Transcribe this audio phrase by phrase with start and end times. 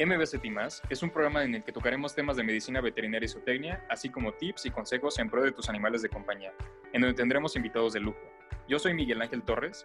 [0.00, 0.44] MBCT
[0.90, 4.30] es un programa en el que tocaremos temas de medicina veterinaria y zootecnia, así como
[4.32, 6.52] tips y consejos en pro de tus animales de compañía,
[6.92, 8.20] en donde tendremos invitados de lujo.
[8.68, 9.84] Yo soy Miguel Ángel Torres.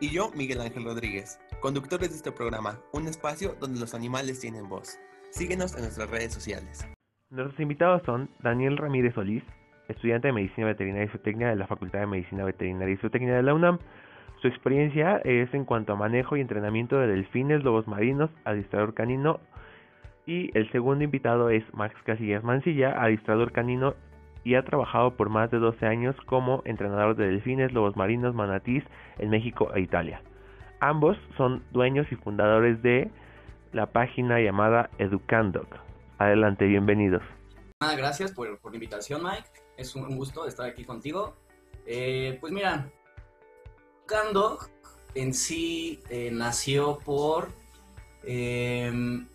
[0.00, 4.68] Y yo, Miguel Ángel Rodríguez, conductores de este programa, un espacio donde los animales tienen
[4.68, 4.98] voz.
[5.30, 6.84] Síguenos en nuestras redes sociales.
[7.30, 9.44] Nuestros invitados son Daniel Ramírez Solís,
[9.86, 13.44] estudiante de Medicina Veterinaria y Zootecnia de la Facultad de Medicina Veterinaria y Zootecnia de
[13.44, 13.78] la UNAM.
[14.42, 19.38] Su experiencia es en cuanto a manejo y entrenamiento de delfines, lobos marinos, adiestrador canino.
[20.26, 23.94] Y el segundo invitado es Max Casillas Mancilla, adiestrador canino
[24.42, 28.82] y ha trabajado por más de 12 años como entrenador de delfines, lobos marinos, manatís
[29.18, 30.20] en México e Italia.
[30.80, 33.12] Ambos son dueños y fundadores de
[33.72, 35.76] la página llamada Educandoc.
[36.18, 37.22] Adelante, bienvenidos.
[37.96, 39.48] Gracias por, la invitación, Mike.
[39.76, 41.36] Es un gusto estar aquí contigo.
[41.86, 42.88] Eh, pues mira,
[44.06, 44.68] Educandoc
[45.14, 47.50] en sí eh, nació por...
[48.24, 49.26] Em,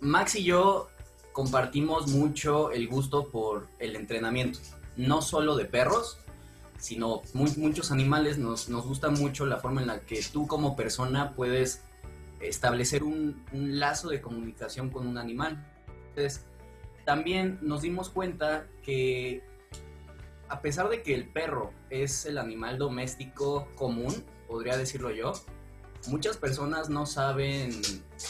[0.00, 0.88] Max y yo
[1.32, 4.58] compartimos mucho el gusto por el entrenamiento,
[4.96, 6.18] no solo de perros,
[6.78, 8.36] sino muchos animales.
[8.38, 11.80] Nos, nos, gusta mucho la forma en la que tú como persona puedes
[12.40, 15.66] establecer un, un lazo de comunicación con un animal.
[16.10, 16.44] Entonces,
[17.04, 19.42] también nos dimos cuenta que
[20.48, 25.32] a pesar de que el perro es el animal doméstico común, podría decirlo yo,
[26.06, 27.70] muchas personas no saben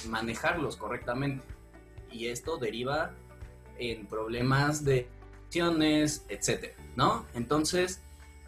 [0.08, 1.44] manejarlos correctamente
[2.10, 3.12] y esto deriva
[3.78, 5.08] en problemas de
[5.44, 7.26] acciones, etcétera, ¿no?
[7.34, 8.00] Entonces,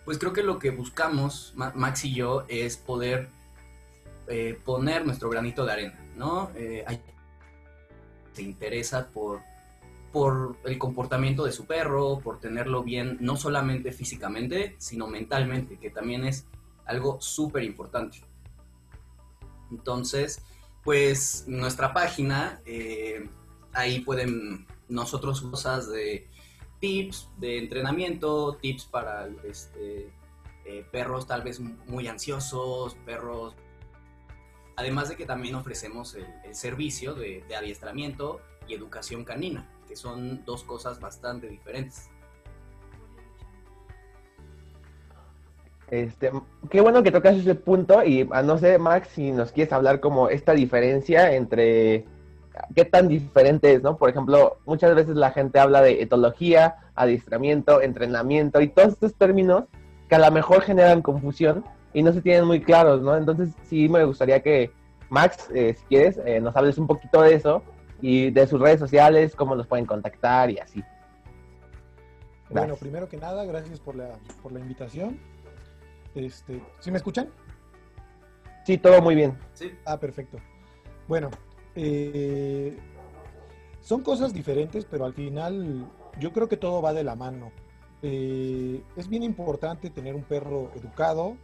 [0.04, 3.28] pues creo que lo que buscamos, Max y yo, es poder
[4.26, 6.50] eh, poner nuestro granito de arena, ¿no?
[6.54, 6.84] Eh,
[8.32, 9.40] se interesa por,
[10.12, 15.90] por el comportamiento de su perro, por tenerlo bien, no solamente físicamente, sino mentalmente, que
[15.90, 16.46] también es
[16.86, 18.20] algo súper importante.
[19.70, 20.42] Entonces,
[20.82, 23.28] pues nuestra página eh,
[23.72, 26.26] ahí pueden nosotros cosas de
[26.80, 30.10] tips de entrenamiento, tips para este,
[30.64, 33.54] eh, perros tal vez muy ansiosos, perros...
[34.76, 40.62] Además de que también ofrecemos el, servicio de, adiestramiento y educación canina, que son dos
[40.62, 42.10] cosas bastante diferentes.
[45.90, 46.30] Este,
[46.68, 50.00] qué bueno que tocas ese punto y ah, no sé, Max, si nos quieres hablar
[50.00, 52.04] como esta diferencia entre
[52.74, 53.96] qué tan diferente es, ¿no?
[53.96, 59.64] Por ejemplo, muchas veces la gente habla de etología, adiestramiento, entrenamiento y todos estos términos
[60.08, 63.16] que a lo mejor generan confusión y no se tienen muy claros, ¿no?
[63.16, 64.70] Entonces sí me gustaría que
[65.08, 67.62] Max, eh, si quieres, eh, nos hables un poquito de eso
[68.00, 70.82] y de sus redes sociales, cómo los pueden contactar y así.
[72.50, 75.18] Bueno, primero que nada, gracias por la, por la invitación.
[76.14, 77.28] Este, ¿Sí me escuchan?
[78.64, 79.36] Sí, todo muy bien.
[79.54, 79.72] Sí.
[79.84, 80.38] Ah, perfecto.
[81.06, 81.30] Bueno,
[81.74, 82.76] eh,
[83.80, 85.86] son cosas diferentes, pero al final
[86.18, 87.52] yo creo que todo va de la mano.
[88.02, 91.36] Eh, es bien importante tener un perro educado,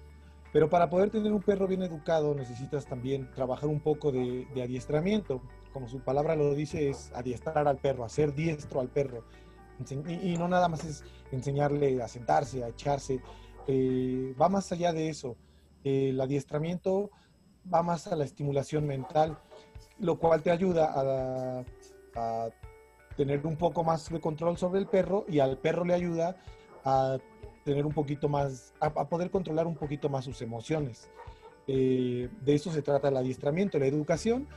[0.52, 5.40] pero para poder tener un perro bien educado necesitas también trabajar un poco de, adiestramiento.
[5.74, 9.24] Como su palabra lo dice, es adiestrar al perro, hacer diestro al perro.
[10.22, 13.20] Y, no nada más es enseñarle a sentarse, a echarse.
[13.66, 15.36] Eh, va más allá de eso.
[15.82, 17.10] el adiestramiento
[17.72, 19.36] va más a la estimulación mental
[19.98, 20.92] lo cual te ayuda
[22.16, 22.50] a,
[23.16, 26.36] tener un poco más de control sobre el perro y al perro le ayuda
[26.84, 27.18] a
[27.64, 31.08] tener un poquito más, a, poder controlar un poquito más sus emociones.
[31.66, 34.48] Eh, de eso se trata el adiestramiento, la educación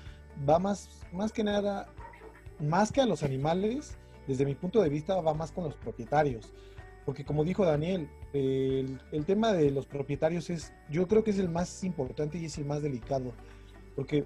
[0.48, 1.88] va más, más que nada,
[2.60, 6.54] más que a los animales, desde mi punto de vista va más con los propietarios.
[7.06, 11.48] Porque como dijo Daniel, el, tema de los propietarios es, yo creo que es el
[11.48, 13.34] más importante y es el más delicado.
[13.96, 14.26] Porque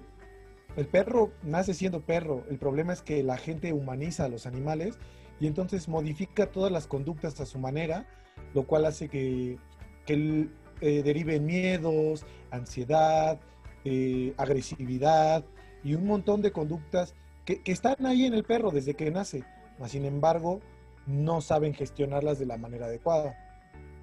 [0.76, 2.44] el perro nace siendo perro.
[2.50, 4.98] El problema es que la gente humaniza a los animales
[5.38, 8.06] y entonces modifica todas las conductas a su manera,
[8.52, 9.58] lo cual hace que,
[10.04, 10.48] que
[10.80, 13.38] eh, derive miedos, ansiedad,
[13.84, 15.44] eh, agresividad
[15.84, 19.44] y un montón de conductas que, están ahí en el perro desde que nace,
[19.78, 20.60] mas sin embargo
[21.06, 23.36] no saben gestionarlas de la manera adecuada.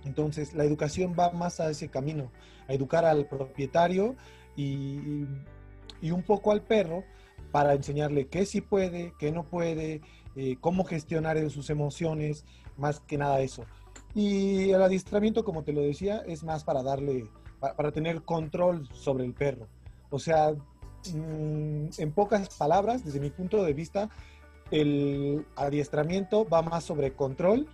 [0.05, 2.31] Entonces la educación va más a ese camino,
[2.67, 4.15] a educar al propietario
[4.55, 5.25] y
[6.01, 7.03] y un poco al perro
[7.51, 10.01] para enseñarle qué sí puede, qué no puede,
[10.35, 12.45] eh, cómo gestionar sus emociones,
[12.77, 13.65] más que nada eso.
[14.13, 17.27] Y el adiestramiento, como te lo decía, es más para darle,
[17.59, 19.67] para, tener control sobre el perro.
[20.09, 20.53] O sea,
[21.05, 24.09] en pocas palabras, desde mi punto de vista,
[24.71, 27.67] el adiestramiento va más sobre control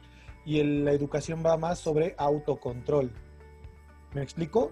[0.45, 3.11] y la educación va más sobre autocontrol.
[4.13, 4.71] ¿Me explico?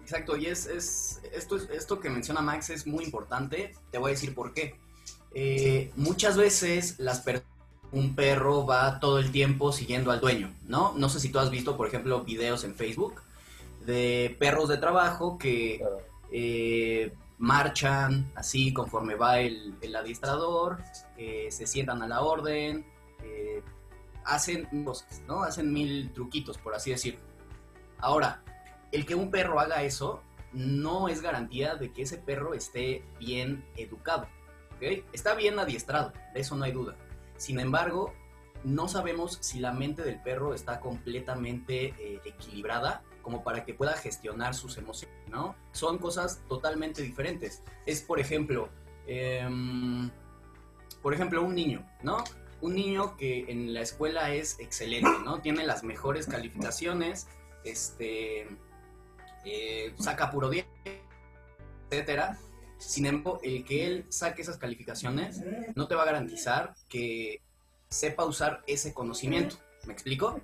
[0.00, 3.74] Exacto, y es, es esto, esto que menciona Max es muy importante.
[3.90, 4.76] Te voy a decir por qué.
[5.34, 7.22] Eh, muchas veces las
[7.92, 10.94] un perro va todo el tiempo siguiendo al dueño, ¿no?
[10.96, 13.22] No sé si tú has visto, por ejemplo, videos en Facebook
[13.86, 15.82] de perros de trabajo que
[16.30, 20.82] eh, marchan así conforme va el, adiestrador,
[21.16, 22.84] eh, se sientan a la orden,
[24.24, 24.68] hacen
[25.26, 25.42] ¿no?
[25.42, 27.20] Hacen mil truquitos, por así decirlo.
[27.98, 28.42] Ahora,
[28.92, 30.22] el que un perro haga eso
[30.52, 34.26] no es garantía de que ese perro esté bien educado.
[35.12, 36.96] Está bien adiestrado, de eso no hay duda.
[37.36, 38.12] Sin embargo,
[38.64, 43.94] no sabemos si la mente del perro está completamente eh, equilibrada como para que pueda
[43.94, 45.56] gestionar sus emociones, ¿no?
[45.72, 47.60] Son cosas totalmente diferentes.
[47.84, 48.68] Es, por ejemplo,
[49.08, 50.08] em,
[51.02, 52.22] por ejemplo, un niño, ¿no?
[52.60, 55.40] Un niño que en la escuela es excelente, ¿no?
[55.40, 57.26] Tiene las mejores calificaciones,
[57.64, 58.46] este,
[59.44, 60.64] eh, saca puro 10,
[61.90, 62.38] etcétera.
[62.78, 65.42] Sin embargo, el que él saque esas calificaciones
[65.74, 67.42] no te va a garantizar que
[67.88, 69.56] sepa usar ese conocimiento.
[69.84, 70.40] ¿Me explico?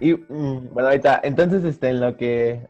[0.00, 2.66] Y mm, bueno, ahorita, entonces, este, en lo que.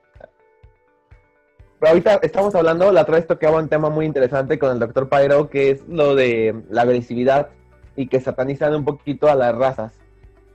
[1.79, 5.09] Pero ahorita estamos hablando, la otra vez tocaba un tema muy interesante con el doctor
[5.09, 7.49] Pyro, que es lo de la agresividad
[7.97, 9.93] y que satanizan un poquito a las razas.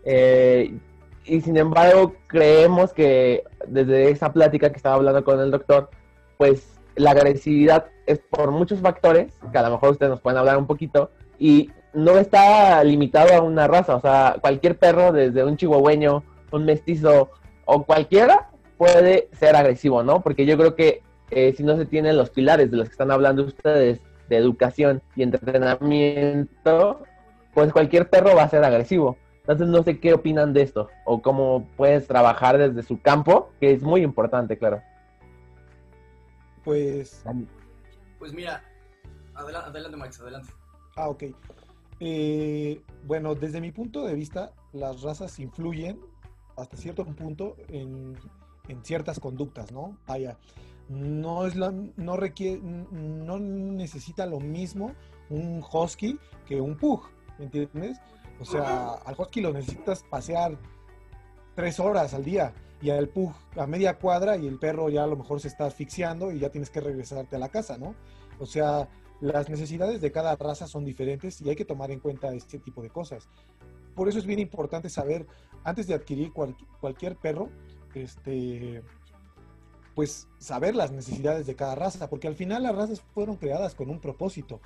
[0.03, 0.77] Eh,
[1.25, 5.89] y sin embargo, creemos que desde esa plática que estaba hablando con el doctor,
[6.37, 10.57] pues la agresividad es por muchos factores, que a lo mejor ustedes nos pueden hablar
[10.57, 15.57] un poquito, y no está limitado a una raza, o sea, cualquier perro, desde un
[15.57, 17.31] chihuahueño, un mestizo
[17.65, 20.21] o cualquiera, puede ser agresivo, ¿no?
[20.21, 21.01] Porque yo creo que
[21.31, 23.99] eh, si no se tienen los pilares de los que están hablando ustedes,
[24.29, 27.03] de educación y entrenamiento,
[27.53, 29.17] pues cualquier perro va a ser agresivo.
[29.41, 33.71] Entonces no sé qué opinan de esto o cómo puedes trabajar desde su campo, que
[33.71, 34.81] es muy importante, claro.
[36.63, 37.23] Pues...
[38.17, 38.63] Pues mira,
[39.35, 40.51] adelante, Max, adelante.
[40.95, 41.25] Ah, ok.
[41.99, 45.99] Eh, bueno, desde mi punto de vista, las razas influyen
[46.57, 48.17] hasta cierto punto en,
[48.83, 49.97] ciertas conductas, ¿no?
[50.07, 50.37] Vaya,
[50.89, 54.93] no es la, no requiere, no necesita lo mismo
[55.29, 57.03] un husky que un pug,
[57.37, 57.99] ¿me entiendes?
[58.39, 60.57] O sea, al husky lo necesitas pasear
[61.55, 65.07] tres horas al día y al pug a media cuadra y el perro ya a
[65.07, 67.95] lo mejor se está asfixiando y ya tienes que regresarte a la casa, ¿no?
[68.39, 68.89] O sea,
[69.21, 72.81] las necesidades de cada raza son diferentes y hay que tomar en cuenta este tipo
[72.81, 73.27] de cosas.
[73.95, 75.25] Por eso es bien importante saber,
[75.63, 76.31] antes de adquirir
[76.79, 77.49] cualquier perro,
[77.93, 78.83] este,
[79.95, 83.89] pues saber las necesidades de cada raza, porque al final las razas fueron creadas con
[83.89, 84.59] un propósito.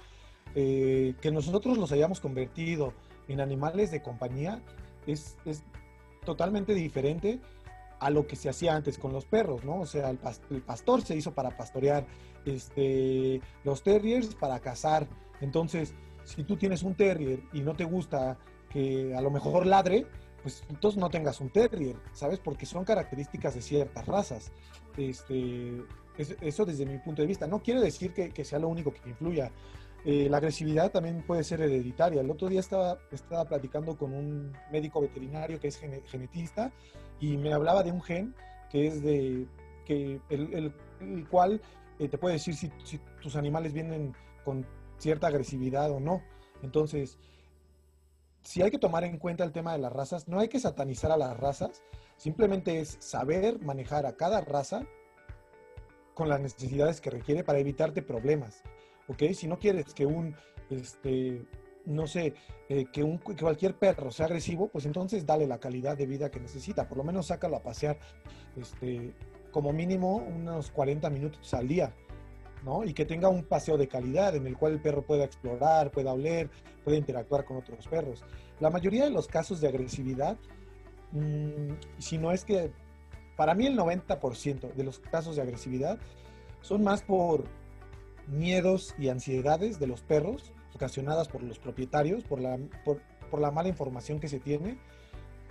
[0.56, 2.94] Eh, que nosotros los hayamos convertido
[3.28, 4.64] en animales de compañía
[5.06, 5.38] es,
[6.26, 7.40] totalmente diferente
[8.00, 9.82] a lo que se hacía antes con los perros, ¿no?
[9.82, 12.06] O sea, el, pastor se hizo para pastorear,
[12.46, 15.08] este, los terriers para cazar.
[15.42, 15.94] Entonces,
[16.24, 18.38] si tú tienes un terrier y no te gusta
[18.70, 20.06] que a lo mejor ladre,
[20.42, 22.40] pues entonces no tengas un terrier, ¿sabes?
[22.40, 24.52] Porque son características de ciertas razas.
[24.98, 25.84] Este,
[26.42, 27.48] eso desde mi punto de vista.
[27.48, 29.52] No quiere decir que, que sea lo único que influya.
[30.06, 32.22] Eh, la agresividad también puede ser hereditaria.
[32.22, 36.72] El otro día estaba, estaba platicando con un médico veterinario que es genetista
[37.20, 38.34] y me hablaba de un gen
[38.70, 39.48] que es de
[39.86, 40.74] que el,
[41.30, 41.62] cual
[41.98, 44.14] eh, te puede decir si, si, tus animales vienen
[44.46, 44.66] con
[44.98, 46.22] cierta agresividad o no.
[46.62, 47.18] Entonces,
[48.44, 51.12] si hay que tomar en cuenta el tema de las razas, no hay que satanizar
[51.12, 51.82] a las razas,
[52.18, 54.86] simplemente es saber manejar a cada raza
[56.14, 58.62] con las necesidades que requiere para evitarte problemas.
[59.10, 59.34] ¿Ok?
[59.34, 60.36] Si no quieres que un,
[60.70, 61.42] este,
[61.86, 62.34] no sé,
[62.70, 66.40] eh, que, un, cualquier perro sea agresivo, pues entonces dale la calidad de vida que
[66.40, 66.88] necesita.
[66.88, 68.00] Por lo menos sácalo a pasear,
[68.56, 69.14] este,
[69.52, 71.94] como mínimo unos 40 minutos al día,
[72.64, 72.84] ¿no?
[72.84, 76.14] Y que tenga un paseo de calidad en el cual el perro pueda explorar, pueda
[76.14, 76.50] oler,
[76.84, 78.24] pueda interactuar con otros perros.
[78.60, 80.38] La mayoría de los casos de agresividad,
[81.12, 82.72] mm, si no es que,
[83.36, 85.98] para mí el 90% de los casos de agresividad
[86.62, 87.46] son más por
[88.30, 93.02] miedos y ansiedades de los perros ocasionadas por los propietarios, por la, por,
[93.40, 94.78] la mala información que se tiene,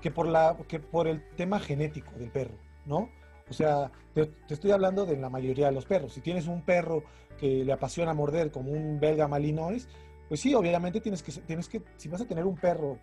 [0.00, 2.54] que por, la, que por el tema genético del perro,
[2.87, 3.11] ¿no?
[3.50, 6.12] O sea, te, estoy hablando de la mayoría de los perros.
[6.12, 7.04] Si tienes un perro
[7.38, 9.88] que le apasiona morder como un belga malinois,
[10.28, 12.99] pues sí, obviamente tienes que, tienes que, si vas a tener un perro,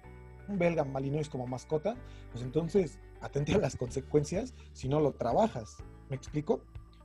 [0.48, 1.96] un belga malinois como mascota,
[2.32, 5.78] pues entonces atente a las consecuencias si no lo trabajas.
[6.10, 6.62] ¿Me explico?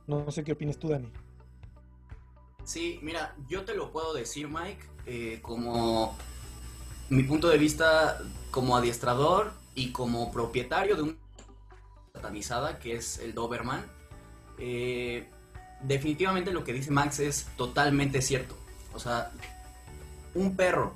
[0.07, 1.11] No, no sé qué opinas tú, Dani.
[2.63, 6.15] Sí, mira, yo te lo puedo decir, Mike, eh, como
[7.09, 11.15] mi punto de vista como adiestrador y como propietario de una
[12.13, 13.83] satanizada que es el Doberman,
[14.57, 15.27] eh,
[15.81, 18.55] definitivamente lo que dice Max es totalmente cierto.
[18.93, 19.31] O sea,
[20.35, 20.95] un perro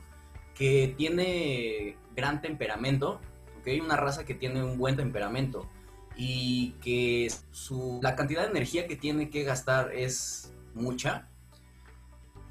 [0.53, 3.19] que tiene gran temperamento,
[3.59, 3.79] ¿okay?
[3.81, 5.67] una raza que tiene un buen temperamento
[6.15, 11.27] y que su, la cantidad de energía que tiene que gastar es mucha,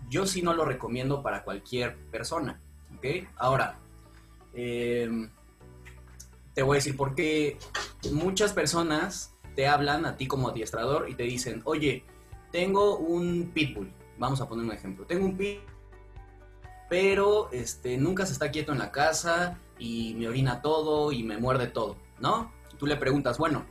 [0.09, 2.61] yo sí no lo recomiendo para cualquier persona.
[3.37, 3.79] Ahora,
[4.55, 5.29] eh,
[6.55, 7.59] te voy a decir por qué
[8.13, 12.05] muchas personas te hablan a ti como adiestrador y te dicen, oye,
[12.51, 15.65] tengo un pitbull, vamos a poner un ejemplo, tengo un pitbull,
[16.89, 21.37] pero este, nunca se está quieto en la casa y me orina todo y me
[21.37, 22.51] muerde todo, ¿no?
[22.79, 23.65] tú le preguntas, bueno,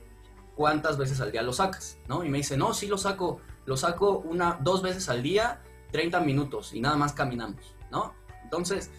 [0.56, 1.98] ¿cuántas veces al día lo sacas?
[2.08, 2.24] ¿No?
[2.24, 5.62] Y me dice, no, sí lo saco, lo saco una, dos veces al día,
[5.94, 8.16] 30 minutos y nada más caminamos, ¿no?
[8.44, 8.90] Entonces,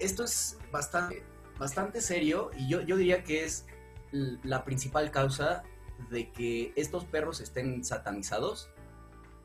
[0.00, 1.22] esto es bastante,
[1.58, 3.66] bastante serio y yo, yo diría que es
[4.10, 5.62] la principal causa
[6.10, 8.70] de que estos perros estén satanizados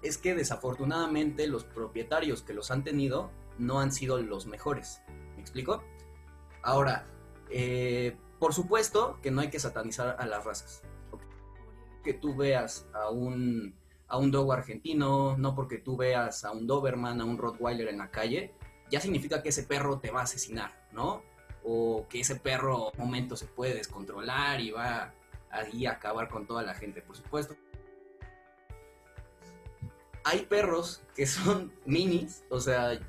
[0.02, 5.02] es que desafortunadamente los propietarios que los han tenido no han sido los mejores.
[5.36, 5.84] ¿Me explico?
[6.64, 7.06] Ahora,
[7.50, 10.84] eh, por supuesto que no hay que satanizar a las razas.
[12.04, 13.76] Que tú veas a un,
[14.08, 17.98] a un dogo argentino, no porque tú veas a un Doberman, a un Rottweiler en
[17.98, 18.54] la calle,
[18.90, 21.24] ya significa que ese perro te va a asesinar, ¿no?
[21.64, 25.14] O que ese perro un momento se puede descontrolar y va
[25.52, 27.56] ahí a acabar con toda la gente, por supuesto.
[30.24, 33.00] Hay perros que son minis, o sea,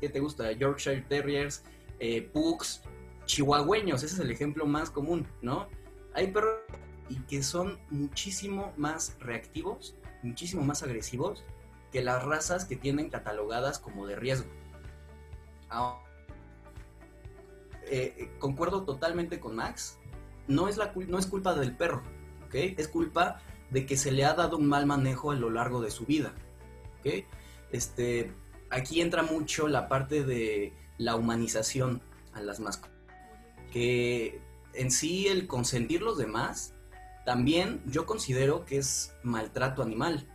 [0.00, 0.52] ¿qué te gusta?
[0.52, 1.64] Yorkshire Terriers,
[1.98, 2.82] eh, Pugs,
[3.26, 5.68] chihuahueños, ese es el ejemplo más común, ¿no?
[6.14, 6.60] Hay perros
[7.08, 11.44] y que son muchísimo más reactivos, muchísimo más agresivos
[11.92, 14.48] que las razas que tienen catalogadas como de riesgo.
[17.86, 19.98] Eh, concuerdo totalmente con Max,
[20.48, 22.02] no es, la, no es culpa del perro,
[22.46, 22.54] ¿ok?
[22.54, 23.40] Es culpa
[23.70, 26.32] de que se le ha dado un mal manejo a lo largo de su vida,
[27.00, 27.24] ¿ok?
[27.70, 28.32] Este,
[28.70, 32.00] aquí entra mucho la parte de la humanización
[32.32, 32.94] a las mascotas
[33.74, 34.40] que
[34.72, 36.73] en sí el consentir los demás,
[37.24, 40.26] también yo considero que es maltrato animal,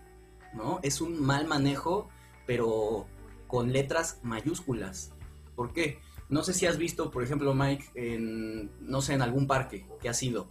[0.53, 0.79] ¿no?
[0.83, 2.09] Es un mal manejo,
[2.45, 3.07] pero
[3.47, 5.13] con letras mayúsculas.
[5.55, 5.99] ¿Por qué?
[6.29, 10.09] No sé si has visto, por ejemplo, Mike, en, no sé, en algún parque que
[10.09, 10.47] ha sido,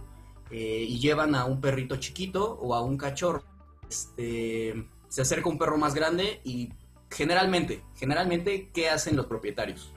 [0.50, 3.44] eh, y llevan a un perrito chiquito o a un cachorro.
[3.88, 6.72] Este, se acerca un perro más grande y
[7.10, 9.92] generalmente, generalmente, ¿qué hacen los propietarios?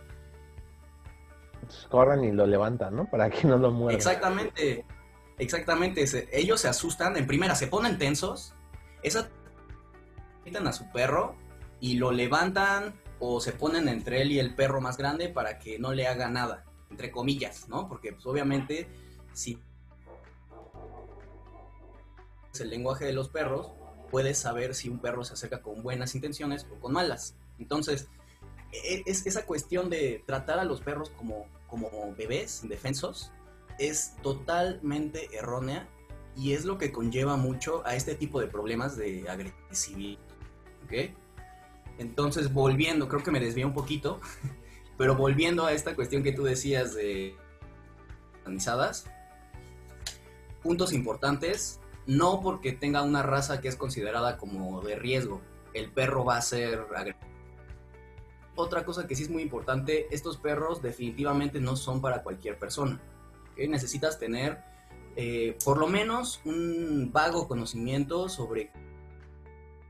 [1.90, 3.06] corren y lo levantan, ¿no?
[3.10, 3.96] Para que no lo mueran.
[3.96, 4.86] Exactamente,
[5.42, 6.06] exactamente.
[6.32, 8.54] ellos se asustan, en primera se ponen tensos,
[9.04, 9.30] esa
[10.44, 11.36] quitan a su perro
[11.80, 15.80] y lo levantan o se ponen entre él y el perro más grande para que
[15.80, 17.88] no le haga nada, entre comillas, ¿no?
[17.88, 18.88] Porque pues, obviamente
[19.34, 19.60] si
[22.54, 23.72] es el lenguaje de los perros,
[24.10, 27.36] puedes saber si un perro se acerca con buenas intenciones o con malas.
[27.60, 28.10] Entonces,
[28.72, 33.32] e, es esa cuestión de tratar a los perros como como bebés indefensos
[33.82, 35.90] es totalmente errónea
[36.36, 40.20] y es lo que conlleva mucho a este tipo de problemas de agresividad.
[40.86, 41.14] ¿Ok?
[41.98, 44.22] Entonces, volviendo, creo que me desvié un poquito,
[44.98, 47.36] pero volviendo a esta cuestión que tú decías de
[48.40, 49.06] organizadas,
[50.64, 55.42] puntos importantes, no porque tenga una raza que es considerada como de riesgo,
[55.74, 57.32] el perro va a ser agresivo
[58.56, 63.00] otra cosa que sí es muy importante, estos perros definitivamente no son para cualquier persona.
[63.68, 64.64] Necesitas tener
[65.16, 68.72] eh, por lo menos un vago conocimiento sobre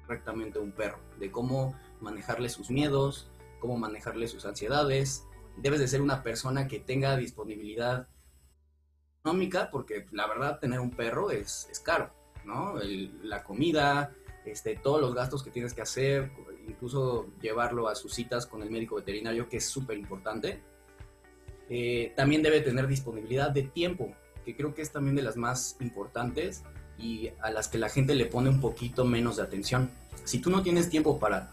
[0.06, 5.26] correctamente un perro, de cómo manejarle sus miedos, cómo manejarle sus ansiedades.
[5.58, 8.08] Debes de ser una persona que tenga disponibilidad
[9.20, 12.12] económica, porque la verdad tener un perro es, es caro,
[12.44, 12.76] ¿no?
[13.22, 16.32] la comida, este, todos los gastos que tienes que hacer,
[16.68, 20.64] incluso llevarlo a sus citas con el médico veterinario, que es súper importante.
[21.74, 24.14] Eh, también debe tener disponibilidad de tiempo,
[24.44, 26.64] que creo que es también de las más importantes
[26.98, 29.90] y a las que la gente le pone un poquito menos de atención.
[30.26, 31.50] Si tú no tienes tiempo para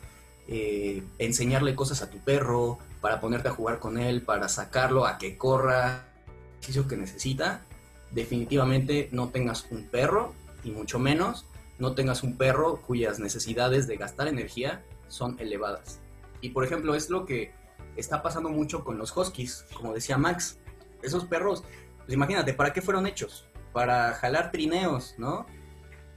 [0.48, 5.18] eh, enseñarle cosas a tu perro, para ponerte a jugar con él, para sacarlo a
[5.18, 6.08] que corra,
[6.54, 7.62] ejercicio que necesita,
[8.10, 10.34] definitivamente no tengas un perro
[10.64, 11.46] y mucho menos
[11.78, 16.00] no tengas un perro cuyas necesidades de gastar energía son elevadas.
[16.40, 17.52] Y por ejemplo, es lo que
[17.98, 20.58] está pasando mucho con los huskies, como decía Max.
[21.02, 21.64] Esos perros,
[21.98, 23.46] pues imagínate, ¿para qué fueron hechos?
[23.72, 25.46] Para jalar trineos, ¿no?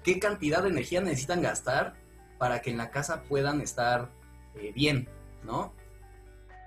[0.04, 1.96] ¿Qué cantidad de energía necesitan gastar
[2.38, 4.10] para que en la casa puedan estar
[4.56, 5.10] eh, bien,
[5.44, 5.74] ¿no?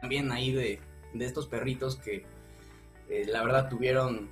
[0.01, 0.81] También ahí de,
[1.13, 2.27] de estos perritos que
[3.09, 4.29] eh, la verdad tuvieron,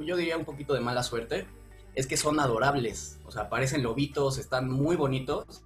[0.00, 1.46] yo diría un poquito de mala suerte,
[1.94, 3.18] es que son adorables.
[3.24, 5.62] O sea, parecen lobitos, están muy bonitos.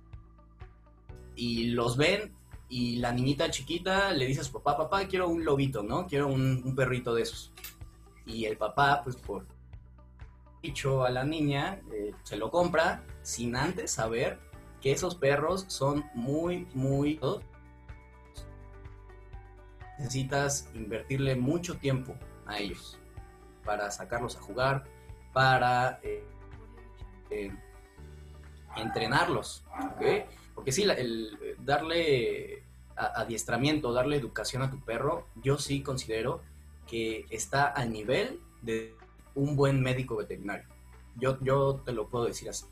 [1.35, 2.35] Y los ven
[2.71, 6.07] y la niñita chiquita le dice a su papá, papá, quiero un lobito, ¿no?
[6.07, 7.53] Quiero un, perrito de esos.
[8.25, 9.45] Y el papá, pues por
[10.63, 14.39] dicho a la niña, eh, se lo compra sin antes saber
[14.81, 17.19] que esos perros son muy, muy...
[19.99, 22.15] Necesitas invertirle mucho tiempo
[22.47, 22.99] a ellos
[23.65, 24.85] para sacarlos a jugar,
[25.33, 26.25] para eh,
[27.31, 27.53] eh,
[28.77, 29.65] entrenarlos,
[30.61, 32.65] Porque sí, el, darle
[32.95, 36.43] adiestramiento, darle educación a tu perro, yo sí considero
[36.87, 38.95] que está al nivel de
[39.35, 40.67] un buen médico veterinario.
[41.17, 42.67] Yo, yo te lo puedo decir así.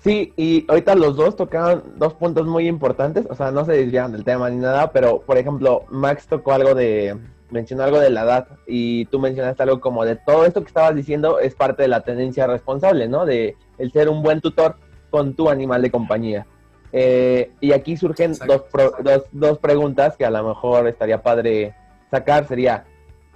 [0.00, 4.12] Sí, y ahorita los dos tocaron dos puntos muy importantes, o sea, no se desvían
[4.12, 8.24] del tema ni nada, pero por ejemplo, Max tocó algo de, mencionó algo de la
[8.24, 11.88] edad y tú mencionaste algo como de todo esto que estabas diciendo es parte de
[11.88, 13.24] la tendencia responsable, ¿no?
[13.24, 14.76] De el ser un buen tutor
[15.16, 16.46] con tu animal de compañía.
[16.92, 18.64] Eh, y aquí surgen dos,
[19.02, 21.74] dos, dos, preguntas que a lo mejor estaría padre
[22.10, 22.46] sacar.
[22.46, 22.84] Sería,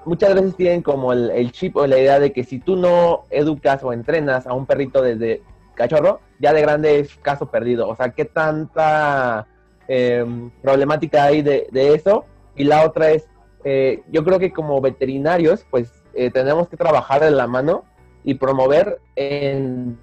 [0.04, 3.24] muchas veces tienen como el, el, chip o la idea de que si tú no
[3.30, 5.42] educas o entrenas a un perrito desde
[5.74, 7.88] cachorro, ya de grande es caso perdido.
[7.88, 9.46] O sea, ¿qué tanta
[9.88, 12.26] em, problemática hay de, de, eso?
[12.56, 13.26] Y la otra es,
[13.64, 17.84] eh, yo creo que como veterinarios, pues eh, tenemos que trabajar de la mano
[18.24, 19.98] y promover en,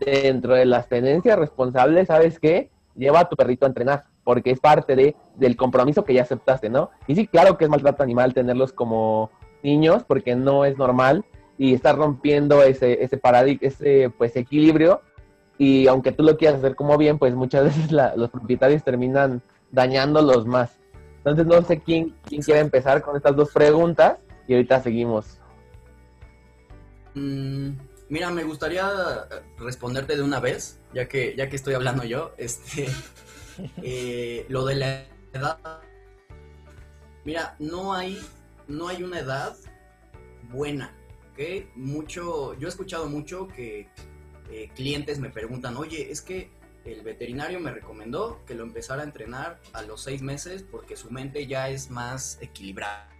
[0.00, 2.70] dentro de las tendencias responsables, ¿sabes qué?
[2.96, 6.68] Lleva a tu perrito a entrenar, porque es parte de, del compromiso que ya aceptaste,
[6.68, 6.90] ¿no?
[7.06, 9.30] Y sí, claro que es maltrato animal tenerlos como
[9.62, 11.24] niños, porque no es normal
[11.58, 15.00] y estar rompiendo ese, ese paradigma, ese pues equilibrio.
[15.56, 20.46] Y aunque tú lo quieras hacer como bien, pues muchas veces los propietarios terminan dañándolos
[20.46, 20.78] más.
[21.18, 25.40] Entonces no sé quién, quién quiere empezar con estas dos preguntas y ahorita seguimos.
[27.14, 27.70] Mm,
[28.08, 28.88] mira, me gustaría
[29.58, 32.34] responderte de una vez, ya que, ya que estoy hablando yo.
[32.38, 32.88] Este,
[33.82, 35.80] eh, lo de la edad.
[37.24, 38.20] Mira, no hay,
[38.66, 39.56] no hay una edad
[40.50, 40.92] buena.
[41.32, 41.70] ¿okay?
[41.76, 43.88] Mucho, yo he escuchado mucho que
[44.50, 46.50] eh, clientes me preguntan, oye, es que
[46.84, 51.10] el veterinario me recomendó que lo empezara a entrenar a los seis meses porque su
[51.10, 53.13] mente ya es más equilibrada.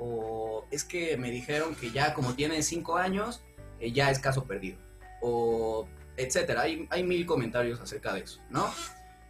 [0.00, 3.42] O es que me dijeron que ya como tiene cinco años,
[3.78, 4.78] eh, ya es caso perdido.
[5.20, 5.86] O
[6.16, 6.62] etcétera.
[6.62, 8.70] Hay, hay mil comentarios acerca de eso, ¿no?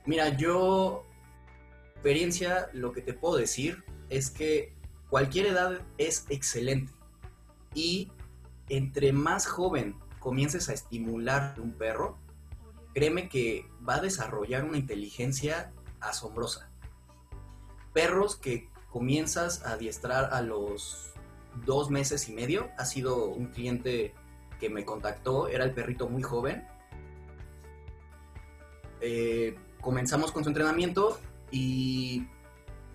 [0.06, 1.04] Mira, yo,
[1.94, 4.72] experiencia, lo que te puedo decir es que
[5.08, 6.92] cualquier edad es excelente.
[7.74, 8.10] Y
[8.68, 12.18] entre más joven comiences a estimular un perro,
[12.94, 16.70] créeme que va a desarrollar una inteligencia asombrosa.
[17.92, 21.12] Perros que comienzas a adiestrar a los
[21.64, 24.14] dos meses y medio, ha sido un cliente
[24.58, 26.66] que me contactó, era el perrito muy joven.
[29.00, 31.18] Eh, comenzamos con su entrenamiento
[31.50, 32.26] y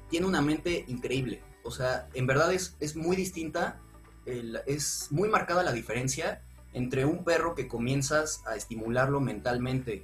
[0.09, 1.41] tiene una mente increíble.
[1.63, 3.81] O sea, en verdad es, es muy distinta,
[4.25, 6.41] es muy marcada la diferencia
[6.73, 10.03] entre un perro que comienzas a estimularlo mentalmente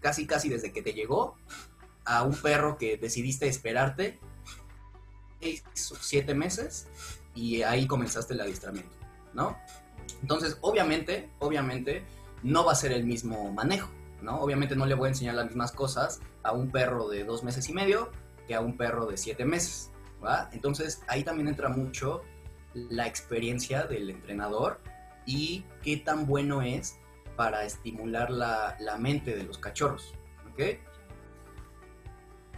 [0.00, 1.36] casi casi desde que te llegó
[2.04, 4.18] a un perro que decidiste esperarte
[5.40, 6.88] seis o siete meses
[7.34, 8.94] y ahí comenzaste el adiestramiento,
[9.34, 9.56] ¿no?
[10.22, 12.04] Entonces, obviamente, obviamente,
[12.42, 13.90] no va a ser el mismo manejo,
[14.22, 14.40] ¿no?
[14.40, 17.68] Obviamente no le voy a enseñar las mismas cosas a un perro de dos meses
[17.68, 18.10] y medio
[18.46, 19.90] que a un perro de siete meses,
[20.24, 20.48] ¿va?
[20.52, 22.22] Entonces, ahí también entra mucho
[22.74, 24.80] la experiencia del entrenador
[25.26, 26.96] y qué tan bueno es
[27.36, 30.14] para estimular la, mente de los cachorros.
[30.52, 30.78] ¿ok?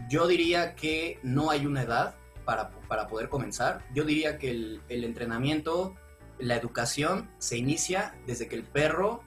[0.09, 2.15] Yo diría que no hay una edad
[2.89, 3.85] para, poder comenzar.
[3.95, 5.95] Yo diría que el, entrenamiento,
[6.39, 9.23] la educación se inicia desde que el perro...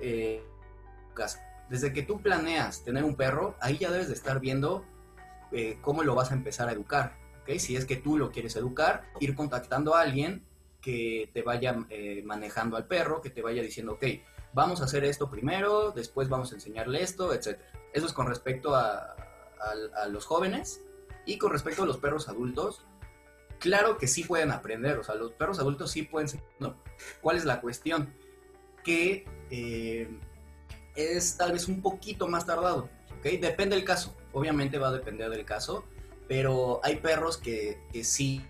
[0.00, 0.42] Eh,
[1.70, 4.84] desde que tú planeas tener un perro, ahí ya debes de estar viendo
[5.50, 7.14] eh, cómo lo vas a empezar a educar.
[7.42, 7.58] ¿okay?
[7.58, 10.44] Si es que tú lo quieres educar, ir contactando a alguien
[10.80, 14.04] que te vaya eh, manejando al perro, que te vaya diciendo, ok,
[14.52, 17.58] vamos a hacer esto primero, después vamos a enseñarle esto, etc.
[17.92, 19.16] Eso es con respecto a,
[20.10, 20.82] los jóvenes
[21.26, 22.82] y con respecto a los perros adultos.
[23.58, 26.28] Claro que sí pueden aprender, o sea, los perros adultos sí pueden...
[26.60, 26.76] No.
[27.20, 28.14] ¿Cuál es la cuestión?
[28.84, 30.08] Que eh,
[30.94, 33.24] es tal vez un poquito más tardado, ¿ok?
[33.40, 35.84] Depende del caso, obviamente va a depender del caso,
[36.28, 38.44] pero hay perros que, que sí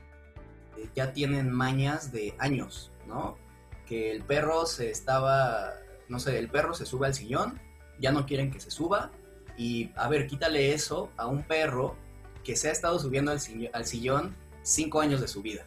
[0.95, 3.39] ya tienen mañas de años, ¿no?
[3.87, 5.75] Que el perro se estaba,
[6.09, 7.61] no sé, el perro se sube al sillón,
[7.99, 9.11] ya no quieren que se suba,
[9.57, 11.97] y a ver, quítale eso a un perro
[12.47, 15.67] que se ha estado subiendo al, si- al sillón cinco años de su vida.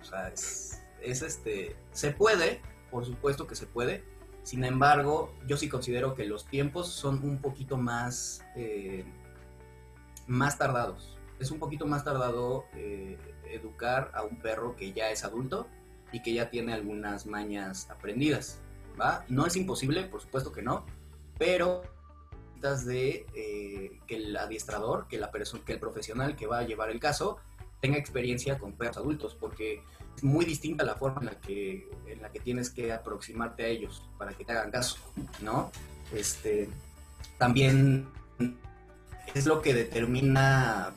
[0.00, 2.60] O sea, es, es este, se puede,
[2.90, 4.02] por supuesto que se puede.
[4.42, 9.04] Sin embargo, yo sí considero que los tiempos son un poquito más, eh,
[10.26, 11.16] más tardados.
[11.38, 13.16] Es un poquito más tardado eh,
[13.48, 15.68] educar a un perro que ya es adulto
[16.10, 18.58] y que ya tiene algunas mañas aprendidas.
[19.00, 19.24] ¿va?
[19.28, 20.84] No es imposible, por supuesto que no,
[21.38, 21.82] pero
[22.62, 27.00] de eh, que el adiestrador, que, la que el profesional que va a llevar el
[27.00, 27.38] caso
[27.80, 29.82] tenga experiencia con perros adultos, porque
[30.16, 33.66] es muy distinta la forma en la que, en la que tienes que aproximarte a
[33.66, 34.96] ellos para que te hagan caso,
[35.40, 35.70] ¿no?
[36.14, 36.68] Este,
[37.38, 38.08] también
[39.34, 40.94] es lo que determina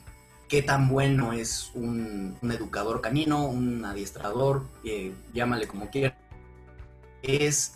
[0.48, 6.14] qué tan bueno es un, un educador canino, un adiestrador, eh, llámale como quieras,
[7.24, 7.74] es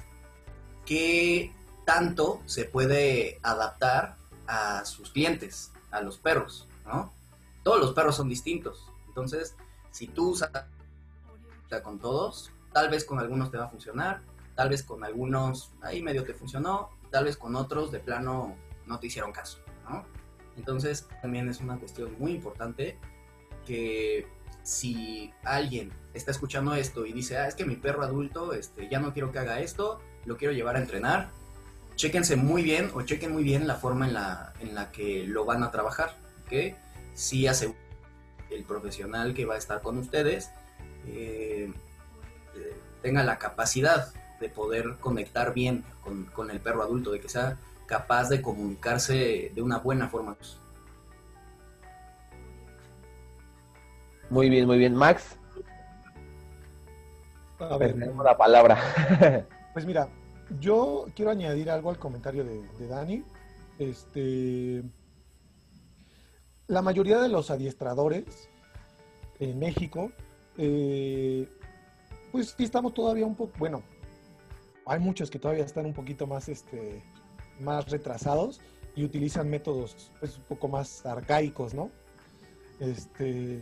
[0.85, 1.51] qué
[1.89, 7.11] tanto se puede adaptar a sus clientes, a los perros, ¿no?
[7.63, 9.55] Todos los perros son distintos, entonces
[9.89, 10.51] si tú usas
[11.83, 14.21] con todos, tal vez con algunos te va a funcionar,
[14.53, 18.99] tal vez con algunos ahí medio te funcionó, tal vez con otros de plano no
[18.99, 19.57] te hicieron caso,
[19.89, 20.05] ¿no?
[20.57, 22.99] Entonces también es una cuestión muy importante
[23.65, 24.27] que
[24.61, 28.99] si alguien está escuchando esto y dice, ah, es que mi perro adulto este, ya
[28.99, 31.38] no quiero que haga esto, lo quiero llevar a entrenar,
[31.99, 35.43] chéquense muy bien o chequen muy bien la forma en la, en la que lo
[35.43, 36.73] van a trabajar, ¿ok?
[37.13, 37.75] Si hace
[38.49, 40.49] el profesional que va a estar con ustedes
[41.07, 41.69] eh,
[42.55, 47.27] eh, tenga la capacidad de poder conectar bien con, con el perro adulto, de que
[47.27, 50.37] sea capaz de comunicarse de una buena forma.
[54.29, 54.95] Muy bien, muy bien.
[54.95, 55.35] Max,
[57.59, 59.45] A ver, tenemos la palabra.
[59.73, 60.09] Pues mira,
[60.59, 63.23] yo quiero añadir algo al comentario de, Dani.
[63.77, 64.83] Este,
[66.67, 68.49] la mayoría de los adiestradores
[69.39, 70.11] en México,
[70.57, 71.47] eh,
[72.31, 73.83] pues sí estamos todavía un poco, bueno,
[74.85, 77.01] hay muchos que todavía están un poquito más, este,
[77.59, 78.59] más retrasados
[78.95, 81.89] y utilizan métodos pues, un poco más arcaicos, ¿no?
[82.79, 83.61] Este,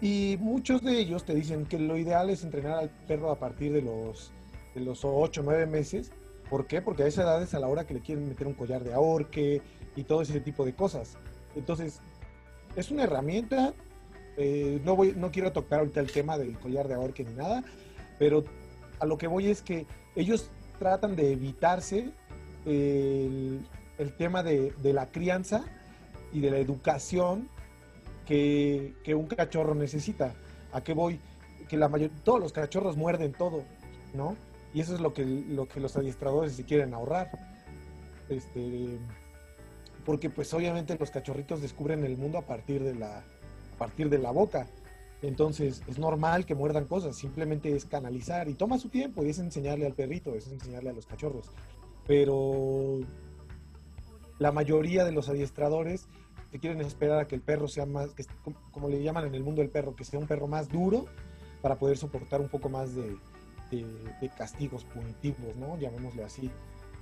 [0.00, 3.72] y muchos de ellos te dicen que lo ideal es entrenar al perro a partir
[3.72, 4.32] de los
[4.74, 6.10] de los 8 o 9 meses.
[6.50, 6.82] ¿Por qué?
[6.82, 8.92] Porque a esa edad es a la hora que le quieren meter un collar de
[8.92, 9.62] ahorque
[9.96, 11.16] y todo ese tipo de cosas.
[11.54, 12.00] Entonces,
[12.76, 13.74] es una herramienta.
[14.36, 17.62] eh, no, voy, no quiero tocar ahorita el tema del collar de ahorque ni nada,
[18.18, 18.44] pero
[18.98, 22.10] a lo que voy es que ellos tratan de evitarse
[22.64, 23.62] el,
[24.16, 25.64] tema de, de la crianza
[26.32, 27.48] y de la educación
[28.26, 30.34] que, que un cachorro necesita.
[30.72, 31.20] ¿A qué voy?
[31.68, 33.64] Que la mayor, todos los cachorros muerden todo,
[34.14, 34.36] ¿no?
[34.74, 37.30] Y eso es lo que, lo que los adiestradores se quieren ahorrar.
[38.28, 38.98] Este,
[40.04, 44.18] porque pues obviamente los cachorritos descubren el mundo a partir de la, a partir de
[44.18, 44.66] la boca.
[45.20, 49.38] Entonces es normal que muerdan cosas, simplemente es canalizar y toma su tiempo y es
[49.38, 51.46] enseñarle al perrito, es enseñarle a los cachorros.
[52.06, 52.98] Pero
[54.38, 56.08] la mayoría de los adiestradores
[56.50, 58.24] que quieren esperar a que el perro sea más, que,
[58.72, 61.06] como le llaman en el mundo del perro, que sea un perro más duro
[61.60, 63.16] para poder soportar un poco más de,
[63.80, 65.78] de, castigos punitivos, ¿no?
[65.78, 66.50] Llamémosle así.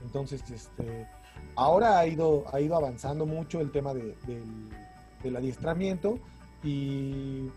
[0.02, 1.06] Entonces, este,
[1.56, 4.44] ahora ha ido, ha ido avanzando mucho el tema de, del,
[5.22, 6.18] del adiestramiento
[6.62, 7.48] y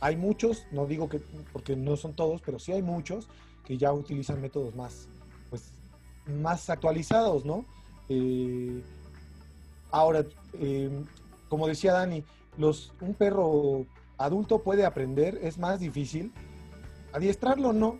[0.00, 1.20] hay muchos, no digo que,
[1.52, 3.28] porque no son todos, pero sí hay muchos
[3.64, 5.08] que ya utilizan métodos más,
[5.50, 5.72] pues,
[6.26, 7.64] más actualizados, ¿no?
[8.08, 8.82] Eh,
[9.90, 10.24] ahora,
[10.54, 10.90] eh,
[11.48, 12.24] como decía Dani,
[12.58, 13.86] los, un perro
[14.18, 16.32] adulto puede aprender, es más difícil.
[17.12, 17.98] Adiestrarlo no,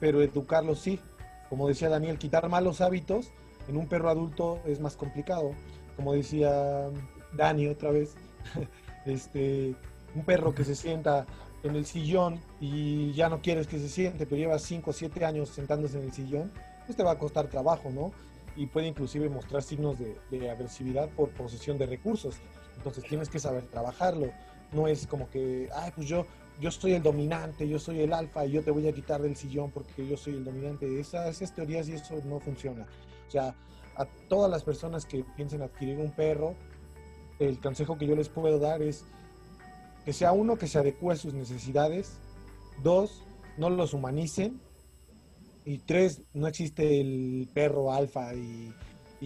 [0.00, 1.00] pero educarlo sí.
[1.48, 3.30] Como decía Daniel, quitar malos hábitos
[3.68, 5.52] en un perro adulto es más complicado.
[5.96, 6.90] Como decía
[7.36, 8.14] Dani otra vez,
[9.06, 9.74] este,
[10.14, 11.26] un perro que se sienta
[11.62, 15.24] en el sillón y ya no quieres que se siente, pero lleva 5 o 7
[15.24, 16.52] años sentándose en el sillón,
[16.84, 18.12] pues te va a costar trabajo, ¿no?
[18.56, 22.36] Y puede inclusive mostrar signos de, de agresividad por posesión de recursos.
[22.76, 24.30] Entonces tienes que saber trabajarlo.
[24.72, 26.26] No es como que, ay, pues yo,
[26.60, 29.36] yo soy el dominante, yo soy el alfa y yo te voy a quitar del
[29.36, 31.00] sillón porque yo soy el dominante.
[31.00, 32.86] Esas, esas teorías y eso no funciona.
[33.26, 33.54] O sea,
[33.96, 36.54] a todas las personas que piensen adquirir un perro,
[37.38, 39.04] el consejo que yo les puedo dar es
[40.04, 42.18] que sea uno que se adecue a sus necesidades,
[42.82, 43.22] dos,
[43.56, 44.60] no los humanicen,
[45.64, 48.72] y tres, no existe el perro alfa y,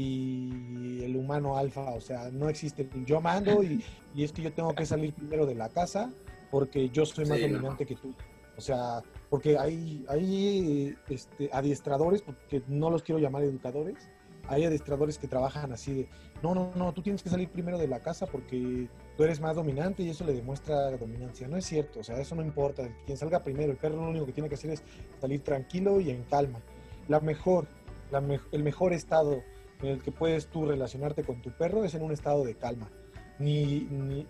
[0.00, 3.82] el humano alfa, o sea, no existe yo mando y,
[4.14, 6.12] y, es que yo tengo que salir primero de la casa
[6.50, 7.88] porque yo soy más sí, dominante no.
[7.88, 8.14] que tú.
[8.56, 14.08] O sea, porque hay, hay este, adiestradores, porque no los quiero llamar educadores,
[14.48, 16.08] hay adestradores que trabajan así de,
[16.42, 19.56] no, no, no, tú tienes que salir primero de la casa porque tú eres más
[19.56, 21.46] dominante y eso le demuestra dominancia.
[21.48, 22.88] No es cierto, o sea, eso no importa.
[23.04, 24.82] Quien salga primero, el perro lo único que tiene que hacer es
[25.20, 26.61] salir tranquilo y en calma.
[27.08, 27.66] La mejor,
[28.11, 29.42] la el mejor estado
[29.82, 32.90] en el que puedes tú relacionarte con tu perro es en un estado de calma.
[33.38, 34.26] Ni, ni,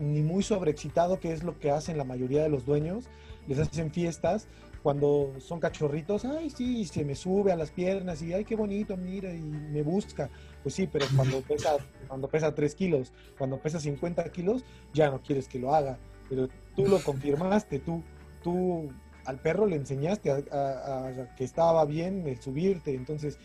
[0.00, 3.06] ni muy sobreexcitado, que es lo que hacen la mayoría de los dueños.
[3.46, 4.48] Les hacen fiestas
[4.84, 8.98] cuando son cachorritos, ay, sí, se me sube a las piernas y, ay, qué bonito,
[8.98, 10.28] mira, y me busca.
[10.62, 11.76] Pues sí, pero cuando pesa,
[12.06, 15.98] cuando pesa 3 kilos, cuando pesa 50 kilos, ya no quieres que lo haga.
[16.28, 18.02] Pero tú lo confirmaste, tú,
[18.42, 18.90] tú
[19.24, 22.94] al perro le enseñaste a, que estaba bien el subirte.
[22.94, 23.38] Entonces,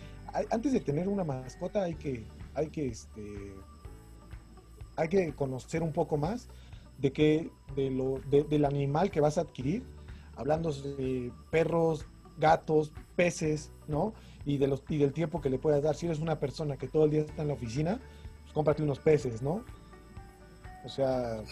[0.51, 3.53] antes de tener una mascota hay que, hay que, este,
[4.99, 6.47] hay que conocer un poco más
[6.97, 9.83] de qué, de lo, del animal que vas a adquirir
[10.35, 12.05] hablando de perros,
[12.37, 14.13] gatos, peces, ¿no?
[14.45, 15.95] Y, de los, y del tiempo que le puedas dar.
[15.95, 17.99] Si eres una persona que todo el día está en la oficina,
[18.41, 19.65] pues cómprate unos peces, ¿no?
[20.85, 21.43] O sea,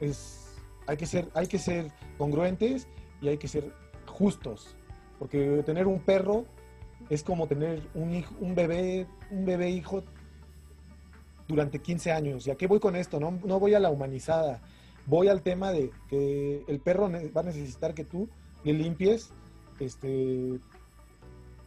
[0.00, 0.54] es,
[0.86, 2.88] hay, que ser, hay que ser congruentes
[3.20, 3.72] y hay que ser
[4.06, 4.74] justos.
[5.18, 6.46] Porque tener un perro
[7.10, 10.02] es como tener un, hijo, un bebé, un bebé hijo
[11.48, 12.46] durante 15 años.
[12.46, 13.20] ¿Y a qué voy con esto?
[13.20, 14.60] No, no voy a la humanizada
[15.06, 18.28] voy al tema de que el perro va a necesitar que tú
[18.64, 19.30] le limpies
[19.78, 20.58] este,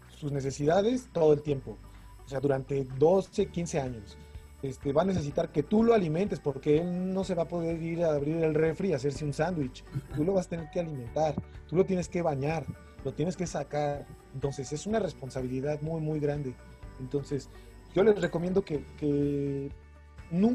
[0.09, 1.77] sus necesidades todo el tiempo.
[2.25, 4.17] O sea, durante 12, 15 años.
[4.63, 7.81] Este, va a necesitar que tú lo alimentes porque él no se va a poder
[7.81, 9.83] ir a abrir el refri y hacerse un sándwich.
[10.15, 11.35] Tú lo vas a tener que alimentar,
[11.69, 12.65] tú lo tienes que bañar,
[13.05, 14.07] lo tienes que sacar.
[14.33, 16.55] Entonces es una responsabilidad muy, muy grande.
[16.99, 17.49] Entonces
[17.93, 19.71] yo les recomiendo que, que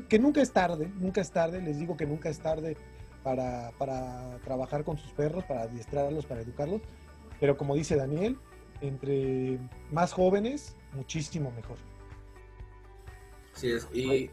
[0.08, 2.76] que nunca es tarde, nunca es tarde, les digo que nunca es tarde
[3.22, 3.70] para,
[4.44, 6.82] trabajar con sus perros, para adiestrarlos, para educarlos,
[7.40, 8.38] pero como dice Daniel,
[8.80, 9.58] entre
[9.90, 11.78] más jóvenes, muchísimo mejor.
[13.54, 14.30] Así es, y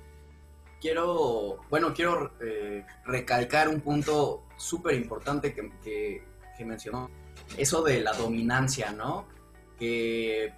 [0.82, 6.24] quiero, bueno, quiero eh, recalcar un punto súper importante que,
[6.66, 7.10] mencionó,
[7.58, 9.26] eso de la dominancia, ¿no?
[9.78, 10.54] Que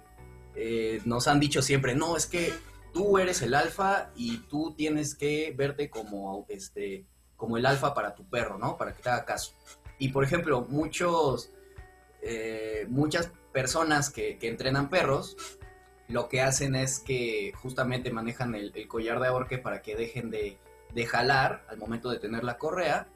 [0.54, 2.52] eh, nos han dicho siempre, no, es que
[2.92, 8.14] tú eres el alfa y tú tienes que verte como, este, como el alfa para
[8.14, 8.76] tu perro, ¿no?
[8.76, 9.52] Para que te haga caso.
[9.98, 11.50] Y por ejemplo, muchos,
[12.22, 15.36] eh, muchas personas que, entrenan perros,
[16.08, 20.58] lo que hacen es que justamente manejan el, collar de ahorque para que dejen de,
[20.92, 23.08] de, jalar al momento de tener la correa.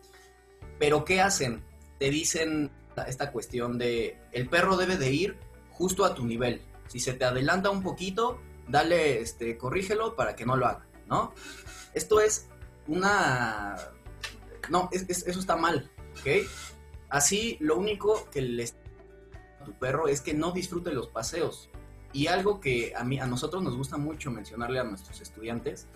[0.78, 1.62] Pero ¿qué hacen?
[1.98, 2.70] Te dicen
[3.06, 5.36] esta cuestión de el perro debe de ir
[5.70, 6.62] justo a tu nivel.
[6.88, 11.32] Si se te adelanta un poquito, dale, este, corrígelo para que no lo haga, ¿no?
[11.94, 12.48] Esto es
[12.86, 13.76] una...
[14.68, 16.46] No, eso está mal, ¿ok?
[17.08, 18.64] Así, lo único que le
[19.60, 21.70] a tu perro es que no disfrute los paseos.
[22.12, 25.86] Y algo que a, mí, a nosotros nos gusta mucho mencionarle a nuestros estudiantes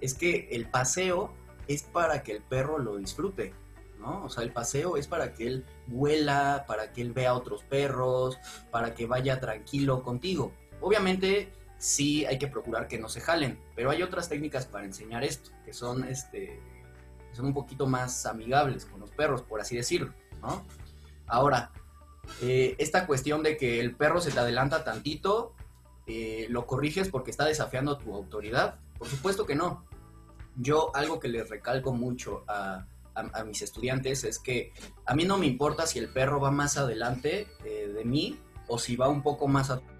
[0.00, 1.32] es que el paseo
[1.66, 3.54] es para que el perro lo disfrute,
[3.98, 4.24] ¿no?
[4.24, 8.38] O sea, el paseo es para que él vuela, para que él vea otros perros,
[8.70, 10.52] para que vaya tranquilo contigo.
[10.80, 15.24] Obviamente, sí hay que procurar que no se jalen, pero hay otras técnicas para enseñar
[15.24, 16.60] esto, que son, este,
[17.32, 20.64] son un poquito más amigables con los perros, por así decirlo, ¿no?
[21.26, 21.70] Ahora,
[22.42, 25.54] eh, esta cuestión de que el perro se te adelanta tantito,
[26.06, 29.84] eh, lo corriges porque está desafiando tu autoridad, por supuesto que no.
[30.56, 32.86] Yo algo que les recalco mucho a,
[33.44, 34.72] mis estudiantes es que
[35.06, 38.78] a mí no me importa si el perro va más adelante eh, de mí o
[38.78, 39.98] si va un poco más atrás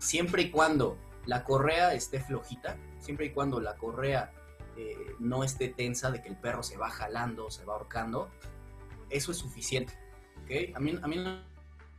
[0.00, 4.32] siempre y cuando la correa esté flojita, siempre y cuando la correa
[4.76, 8.30] eh, no esté tensa de que el perro se va jalando, se va ahorcando,
[9.10, 9.96] eso es suficiente.
[10.42, 10.72] ¿okay?
[10.74, 11.44] A mí, a mí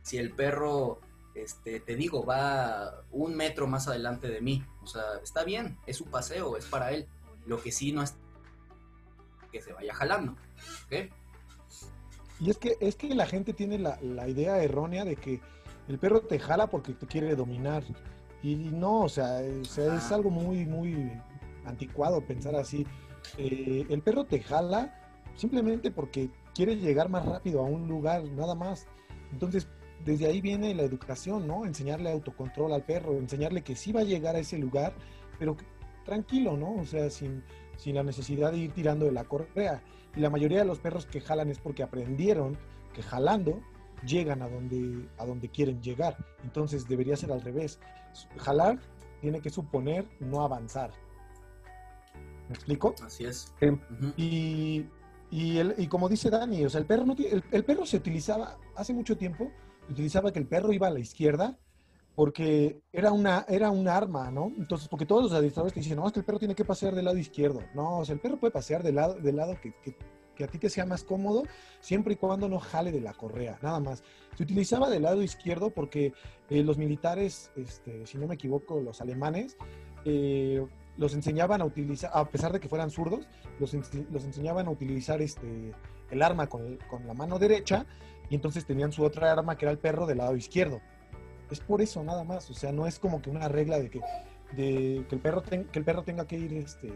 [0.02, 1.00] si el perro,
[1.34, 5.96] este, te digo, va un metro más adelante de mí, o sea, está bien, es
[5.96, 7.06] su paseo, es para él.
[7.46, 8.16] Lo que sí no es
[9.52, 10.34] que se vaya jalando.
[10.86, 11.10] ¿okay?
[12.40, 15.40] Y es que, es que la gente tiene la, la idea errónea de que
[15.88, 17.84] el perro te jala porque te quiere dominar.
[18.42, 19.78] Y no, o sea, es
[20.10, 21.12] algo muy, muy
[21.64, 22.86] anticuado pensar así.
[23.38, 24.98] Eh, el perro te jala
[25.36, 28.86] simplemente porque quiere llegar más rápido a un lugar, nada más.
[29.32, 29.68] Entonces,
[30.04, 31.64] desde ahí viene la educación, ¿no?
[31.64, 34.94] Enseñarle autocontrol al perro, enseñarle que sí va a llegar a ese lugar,
[35.38, 35.56] pero
[36.04, 36.74] tranquilo, ¿no?
[36.74, 37.44] O sea, sin,
[37.76, 39.82] sin la necesidad de ir tirando de la correa.
[40.14, 42.56] Y la mayoría de los perros que jalan es porque aprendieron
[42.94, 43.60] que jalando
[44.06, 46.16] llegan a donde, a donde quieren llegar.
[46.42, 47.78] Entonces debería ser al revés.
[48.38, 48.78] Jalar
[49.20, 50.90] tiene que suponer no avanzar.
[52.48, 52.94] ¿Me explico?
[53.02, 53.54] Así es.
[54.16, 54.86] y,
[55.30, 58.58] y, el, y, como dice Dani, o sea, el perro, no el, perro se utilizaba,
[58.76, 59.50] hace mucho tiempo,
[59.88, 61.56] utilizaba que el perro iba a la izquierda
[62.14, 64.52] porque era una, era un arma, ¿no?
[64.58, 66.94] Entonces, porque todos los adiestradores te dicen, no, es que el perro tiene que pasear
[66.94, 67.62] del lado izquierdo.
[67.74, 70.58] No, o sea, el perro puede pasear del lado, del lado que, que, a ti
[70.58, 71.44] te sea más cómodo,
[71.78, 74.02] siempre y cuando no jale de la correa, nada más.
[74.36, 76.12] Se utilizaba del lado izquierdo porque
[76.50, 79.56] eh, los militares, este, si no me equivoco, los alemanes,
[80.04, 83.28] eh, los enseñaban a utilizar, a pesar de que fueran zurdos,
[83.60, 83.72] los,
[84.10, 85.72] los enseñaban a utilizar este,
[86.10, 87.86] el arma con, con, la mano derecha
[88.28, 90.80] y entonces tenían su otra arma que era el perro del lado izquierdo.
[91.52, 94.00] Es por eso nada más, o sea, no es como que una regla de que,
[94.56, 96.92] de, que, el, perro que el perro tenga que ir este,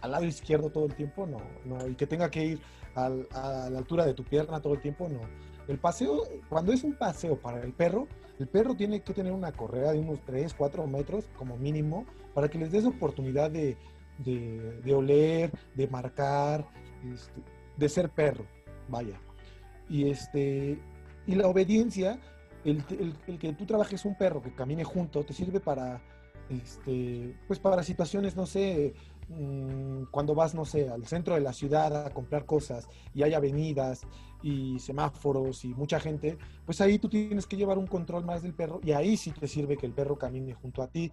[0.00, 2.60] al lado izquierdo todo el tiempo, no, no, y que tenga que ir
[2.94, 5.20] al, a la altura de tu pierna todo el tiempo, no.
[5.68, 9.52] El paseo, cuando es un paseo para el perro, el perro tiene que tener una
[9.52, 13.76] correa de unos 3, 4 metros como mínimo para que les des oportunidad de,
[14.18, 16.66] de, de oler, de marcar,
[17.12, 17.40] este,
[17.76, 18.46] de ser perro,
[18.88, 19.20] vaya.
[19.88, 20.78] Y, este,
[21.26, 22.18] y la obediencia,
[22.64, 22.84] el,
[23.26, 26.00] el, que tú trabajes un perro que camine junto, te sirve para,
[26.48, 28.94] este, pues para situaciones, no sé,
[29.28, 33.34] mmm, cuando vas, no sé, al centro de la ciudad a comprar cosas y hay
[33.34, 34.06] avenidas
[34.42, 38.54] y semáforos y mucha gente, pues ahí tú tienes que llevar un control más del
[38.54, 41.12] perro y ahí sí te sirve que el perro camine junto a ti,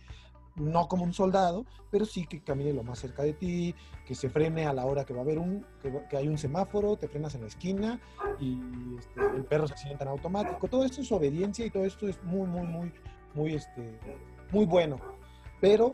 [0.58, 4.30] no como un soldado, pero sí que camine lo más cerca de ti, que se
[4.30, 7.08] frene a la hora que va a haber un, que, que hay un semáforo, te
[7.08, 8.00] frenas en la esquina
[8.40, 8.58] y
[8.98, 10.68] este, el perro se sienta en automático.
[10.68, 12.92] Todo esto es obediencia y todo esto es muy, muy, muy,
[13.34, 14.00] muy, este,
[14.52, 15.00] muy bueno.
[15.62, 15.92] Pero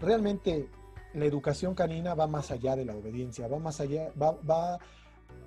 [0.00, 0.68] realmente
[1.14, 4.78] la educación canina va más allá de la obediencia, va más allá, va, va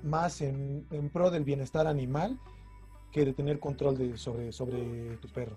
[0.03, 2.39] más en, en, pro del bienestar animal
[3.11, 5.55] que de tener control de, sobre, sobre tu perro.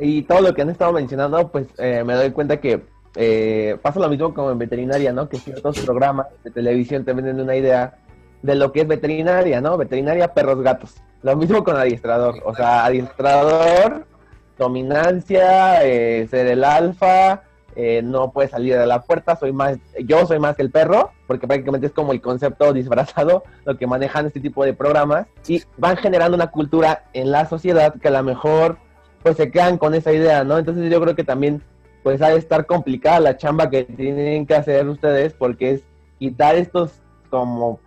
[0.00, 2.82] Y todo lo que han estado mencionando, pues eh, me doy cuenta que
[3.16, 5.28] eh, pasa lo mismo como en veterinaria, ¿no?
[5.28, 7.98] Que ciertos programas de televisión te venden una idea
[8.42, 9.76] de lo que es veterinaria, ¿no?
[9.76, 10.94] Veterinaria, perros, gatos.
[11.22, 12.36] Lo mismo con adiestrador.
[12.44, 14.06] O sea, adiestrador,
[14.56, 17.42] dominancia, eh, ser el alfa,
[17.76, 21.12] eh, no puede salir de la puerta, soy más, yo soy más que el perro,
[21.26, 25.62] porque prácticamente es como el concepto disfrazado lo que manejan este tipo de programas y
[25.76, 28.78] van generando una cultura en la sociedad que a lo mejor
[29.22, 30.58] pues se quedan con esa idea, ¿no?
[30.58, 31.62] Entonces yo creo que también
[32.02, 35.82] pues ha de estar complicada la chamba que tienen que hacer ustedes porque es
[36.18, 36.92] quitar estos
[37.28, 37.80] como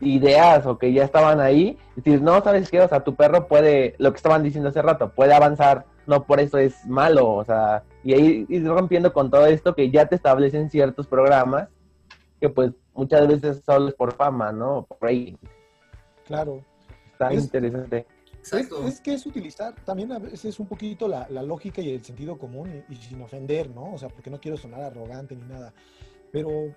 [0.00, 2.80] ideas o que ya estaban ahí, decir, no, ¿sabes qué?
[2.80, 6.40] O sea, tu perro puede, lo que estaban diciendo hace rato, puede avanzar, no por
[6.40, 10.14] eso es malo, o sea, y ahí ir rompiendo con todo esto que ya te
[10.14, 11.68] establecen ciertos programas
[12.40, 14.86] que pues muchas veces solo es por fama, ¿no?
[14.88, 15.36] Por ahí.
[16.26, 16.64] Claro.
[17.12, 18.06] Está es, interesante.
[18.42, 22.04] Es, es, que es utilizar también a veces un poquito la, la lógica y el
[22.04, 23.92] sentido común y, y, sin ofender, ¿no?
[23.92, 25.74] O sea, porque no quiero sonar arrogante ni nada.
[26.32, 26.74] Pero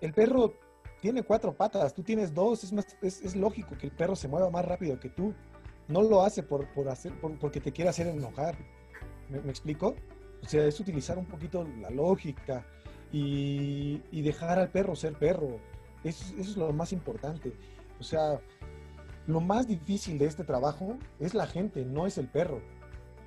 [0.00, 0.54] el perro
[1.00, 4.28] tiene cuatro patas, tú tienes dos, es, más, es, es lógico que el perro se
[4.28, 5.34] mueva más rápido que tú.
[5.88, 8.56] No lo hace por, por hacer, por, porque te quiere hacer enojar.
[9.28, 9.94] ¿Me, ¿Me, explico?
[10.42, 12.66] O sea, es utilizar un poquito la lógica
[13.12, 15.58] y, y dejar al perro ser perro.
[16.02, 17.52] Eso, eso es lo más importante.
[18.00, 18.40] O sea,
[19.26, 22.60] lo más difícil de este trabajo es la gente, no es el perro.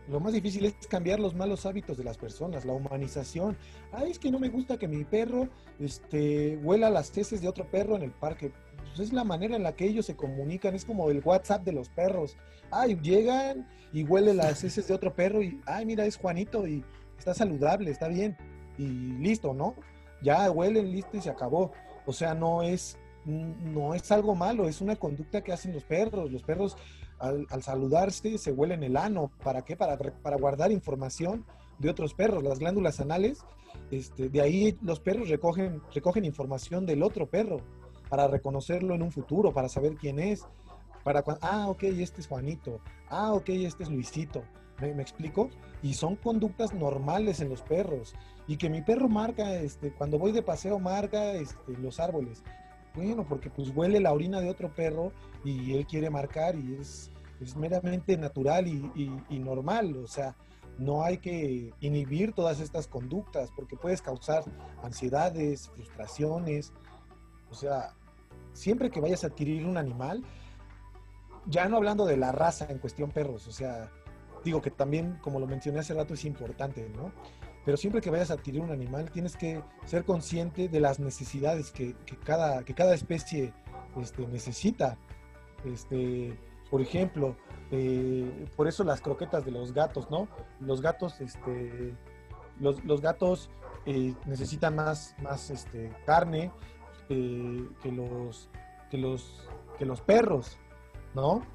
[0.08, 3.58] Lo más difícil es cambiar los malos hábitos de las personas, la humanización.
[3.92, 7.70] Ay, es que no me gusta que mi perro este, huela las heces de otro
[7.70, 8.54] perro en el parque.
[8.78, 11.74] Pues es la manera en la que ellos se comunican, es como el WhatsApp de
[11.74, 12.38] los perros.
[12.72, 16.86] Ay, llegan y huele las heces de otro perro y, ay, mira, es Juanito y
[17.18, 18.38] está saludable, está bien.
[18.78, 19.76] Y listo, ¿no?
[20.22, 21.74] Ya huelen, listo y se acabó.
[22.06, 26.32] O sea, no es no es algo malo, es una conducta que hacen los perros.
[26.32, 26.78] Los perros
[27.20, 29.32] al, al, saludarse se huelen el ano.
[29.44, 29.76] ¿Para qué?
[29.76, 31.46] Para, para guardar información
[31.78, 32.44] de otros perros.
[32.44, 33.44] Las glándulas anales,
[33.92, 37.58] este, de ahí los perros recogen, recogen información del otro perro
[38.10, 40.46] para reconocerlo en un futuro, para saber quién es.
[41.04, 42.80] Para ah, ok, este es Juanito.
[43.10, 44.44] Ah, ok, este es Luisito.
[44.82, 45.50] ¿Me, ¿Me, explico?
[45.82, 48.14] Y son conductas normales en los perros.
[48.48, 52.44] Y que mi perro marca, este, cuando voy de paseo, marca este, los árboles.
[52.98, 55.12] Bueno, porque pues huele la orina de otro perro
[55.44, 57.12] y él quiere marcar y es,
[57.56, 59.96] meramente natural y, normal.
[59.98, 60.36] O sea,
[60.80, 64.44] no hay que inhibir todas estas conductas porque puedes causar
[64.82, 66.74] ansiedades, frustraciones.
[67.52, 67.94] O sea,
[68.54, 70.24] siempre que vayas a adquirir un animal,
[71.46, 73.92] ya no hablando de la raza en cuestión perros, o sea,
[74.44, 77.12] digo que también, como lo mencioné hace rato, es importante, ¿no?
[77.68, 81.70] Pero siempre que vayas a adquirir un animal tienes que ser consciente de las necesidades
[81.70, 83.54] que, cada, que cada especie
[84.02, 84.98] este, necesita.
[85.66, 86.40] Este,
[86.72, 87.36] por ejemplo,
[87.72, 90.30] eh, por eso las croquetas de los gatos, ¿no?
[90.62, 91.94] Los gatos, este,
[92.62, 93.50] los, gatos
[93.86, 96.54] eh, necesitan más, más este, carne
[97.10, 98.48] eh, que, los,
[98.90, 99.46] que, los,
[99.78, 100.58] que los perros,
[101.14, 101.46] ¿no?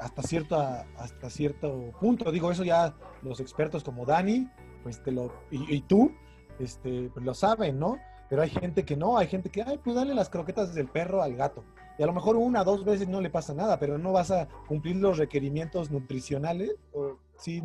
[0.00, 2.32] hasta, hasta cierto punto.
[2.32, 4.50] Digo, eso ya los expertos como Dani
[4.84, 6.12] pues te lo, y, tú,
[6.60, 7.98] este, pues lo saben, ¿no?
[8.30, 11.22] Pero hay gente que no, hay gente que, ay, pues dale las croquetas del perro
[11.22, 11.64] al gato.
[11.98, 14.46] Y a lo mejor una, dos veces no le pasa nada, pero no vas a
[14.68, 17.62] cumplir los requerimientos nutricionales, o, sí,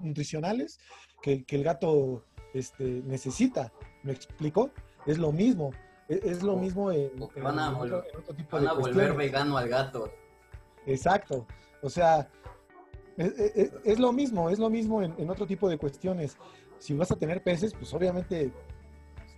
[0.00, 0.80] nutricionales
[1.22, 3.72] que, que, el gato este, necesita.
[4.02, 4.70] ¿Me explico?
[5.06, 5.70] Es lo mismo.
[6.08, 7.10] E, es, lo mismo en,
[7.42, 8.04] van a, otro,
[8.36, 10.10] tipo van a volver vegano al gato.
[10.86, 11.46] Exacto.
[11.82, 12.28] O sea,
[13.16, 16.36] e, e, es, lo mismo, es lo mismo en, otro tipo de cuestiones.
[16.82, 18.50] Si vas a tener peces, pues obviamente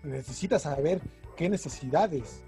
[0.02, 1.02] necesitas saber
[1.36, 2.42] qué necesidades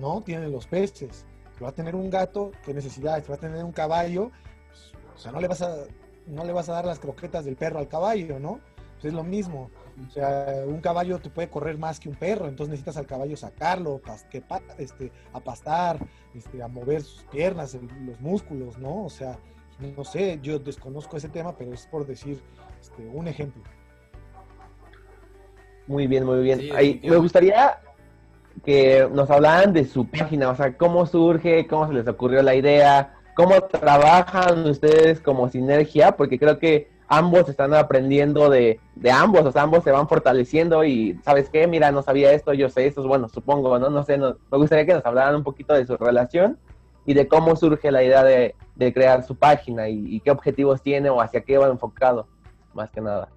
[0.00, 1.24] no tienen los peces.
[1.56, 3.24] Si va a tener un gato, qué necesidades.
[3.24, 4.32] Si va a tener un caballo,
[4.66, 5.84] pues, o sea, no le vas a
[6.26, 8.58] no le vas a dar las croquetas del perro al caballo, ¿no?
[8.94, 9.70] Pues es lo mismo.
[10.08, 13.36] O sea, un caballo te puede correr más que un perro, entonces necesitas al caballo
[13.36, 14.42] sacarlo, que,
[14.78, 19.04] este, a pastar, este, a mover sus piernas, los músculos, ¿no?
[19.04, 19.38] O sea,
[19.78, 22.42] no sé, yo desconozco ese tema, pero es por decir
[22.80, 23.62] este, un ejemplo.
[25.92, 26.60] Muy bien, muy bien.
[27.02, 27.78] me gustaría
[28.64, 32.54] que nos hablaran de su página, o sea, cómo surge, cómo se les ocurrió la
[32.54, 38.80] idea, cómo trabajan ustedes como sinergia, porque creo que ambos están aprendiendo de,
[39.12, 41.66] ambos, o sea, ambos se van fortaleciendo y, ¿sabes qué?
[41.66, 43.90] Mira, no sabía esto, yo sé esto, bueno, supongo, ¿no?
[43.90, 46.56] No sé, me gustaría que nos hablaran un poquito de su relación
[47.04, 48.54] y de cómo surge la idea de,
[48.94, 52.26] crear su página y, qué objetivos tiene o hacia qué va enfocado,
[52.72, 53.28] más que nada.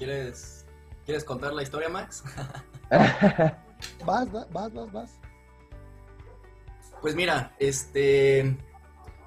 [0.00, 0.64] ¿Quieres,
[1.04, 2.24] ¿quieres contar la historia, Max?
[2.90, 5.20] vas, vas, vas, vas.
[7.02, 8.56] Pues mira, este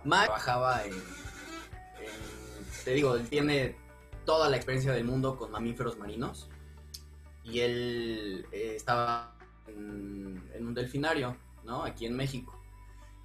[0.03, 0.93] Mac trabajaba en,
[2.83, 3.75] te digo, él tiene
[4.25, 6.49] toda la experiencia del mundo con mamíferos marinos
[7.43, 11.83] y él eh, estaba en, un delfinario, ¿no?
[11.83, 12.59] Aquí en México.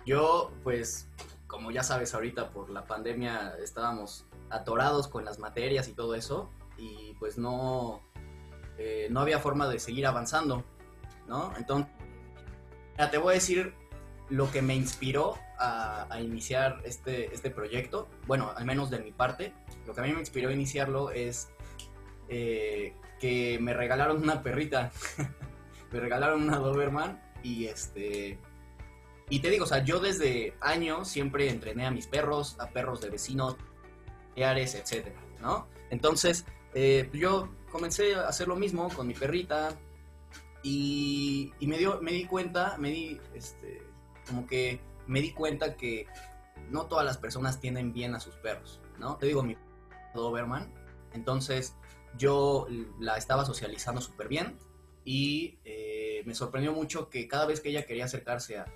[0.04, 1.08] Yo, pues,
[1.46, 6.50] como ya sabes ahorita por la pandemia estábamos atorados con las materias y todo eso
[6.78, 8.02] y pues no,
[8.78, 10.64] eh, no había forma de seguir avanzando,
[11.26, 11.52] ¿no?
[11.56, 11.92] Entonces,
[13.10, 13.74] te voy a decir
[14.30, 19.52] lo que me inspiró a, iniciar este, este proyecto, bueno, al menos de mi parte,
[19.86, 21.50] lo que a mí me inspiró a iniciarlo es
[22.28, 24.92] eh, que me regalaron una perrita,
[25.92, 28.38] me regalaron una Doberman y este...
[29.30, 33.02] Y te digo, o sea, yo desde años siempre entrené a mis perros, a perros
[33.02, 33.56] de vecinos,
[34.36, 35.66] etcétera, ¿no?
[35.90, 39.78] Entonces, eh, yo comencé a hacer lo mismo con mi perrita
[40.62, 43.82] y, me, dio, me di cuenta, me di, este,
[44.26, 46.06] como que me di cuenta que
[46.70, 49.16] no todas las personas tienen bien a sus perros, ¿no?
[49.16, 49.56] Te digo, mi
[50.14, 50.72] Doberman,
[51.12, 51.74] entonces
[52.16, 52.66] yo
[52.98, 54.58] la estaba socializando súper bien
[55.04, 58.66] y eh, me sorprendió mucho que cada vez que ella quería acercarse a,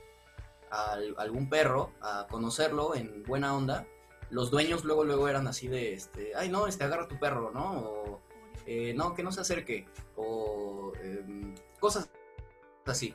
[1.19, 3.87] algún perro, a conocerlo en buena onda,
[4.33, 7.79] los dueños luego luego eran así de, este, ay no, este, agarra tu perro, ¿no?
[7.79, 8.21] O,
[8.67, 12.11] eh, no, que no se acerque, o em, cosas
[12.87, 13.15] así,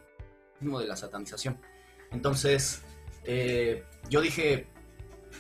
[0.60, 1.60] mismo de la satanización.
[2.12, 2.84] Entonces,
[3.24, 4.68] eh, yo dije,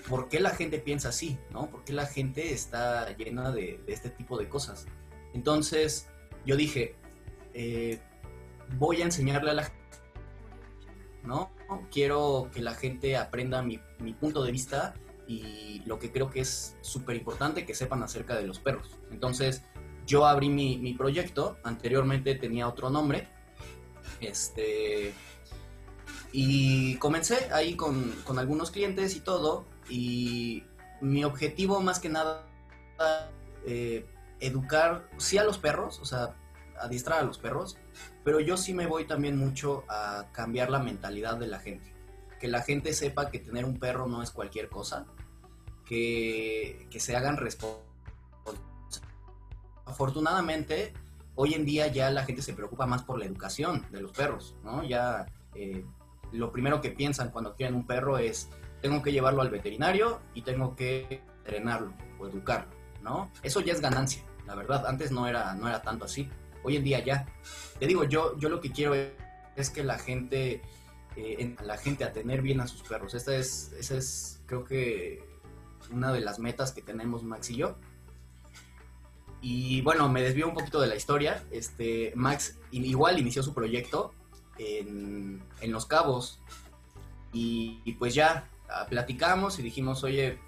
[0.09, 1.38] ¿por qué la gente piensa así?
[1.51, 1.69] ¿no?
[1.69, 4.88] ¿Por qué la gente está llena de, este tipo de cosas?
[5.34, 6.07] Entonces,
[6.45, 6.95] yo dije,
[7.53, 7.99] eh,
[8.78, 9.97] voy a enseñarle a la gente,
[11.23, 11.51] ¿no?
[11.91, 13.78] Quiero que la gente aprenda mi,
[14.19, 14.95] punto de vista
[15.28, 18.95] y lo que creo que es súper importante que sepan acerca de los perros.
[19.11, 19.61] Entonces,
[20.05, 23.28] yo abrí mi, mi proyecto, anteriormente tenía otro nombre,
[24.21, 25.13] este,
[26.32, 29.65] y comencé ahí con, algunos clientes y todo.
[29.89, 30.63] Y
[31.01, 32.45] mi objetivo más que nada
[33.65, 34.05] eh,
[34.39, 36.36] educar, sí a los perros, o sea,
[36.80, 37.78] adiestrar a los perros,
[38.23, 41.93] pero yo sí me voy también mucho a cambiar la mentalidad de la gente.
[42.39, 45.05] Que la gente sepa que tener un perro no es cualquier cosa,
[45.88, 47.88] que, se hagan responsables.
[49.85, 50.93] Afortunadamente,
[51.35, 54.55] hoy en día ya la gente se preocupa más por la educación de los perros,
[54.63, 54.83] ¿no?
[54.83, 55.25] Ya
[55.55, 55.85] eh,
[56.31, 58.49] lo primero que piensan cuando quieren un perro es,
[58.81, 62.71] tengo que llevarlo al veterinario y tengo que entrenarlo o educarlo,
[63.01, 63.31] ¿no?
[63.43, 64.85] Eso ya es ganancia, la verdad.
[64.85, 66.29] Antes no era, no era tanto así.
[66.63, 67.25] Hoy en día ya.
[67.79, 68.93] Te digo, yo, yo lo que quiero
[69.55, 70.61] es que la gente,
[71.15, 73.13] eh, la gente a tener bien a sus perros.
[73.13, 75.23] Esta es, esa es, creo que,
[75.91, 77.78] una de las metas que tenemos Max y yo.
[79.41, 81.43] Y bueno, me desvío un poquito de la historia.
[81.51, 84.13] Este, Max igual inició su proyecto
[84.57, 86.39] en, Los Cabos.
[87.34, 90.39] Y, pues ya ah, platicamos y dijimos, oye,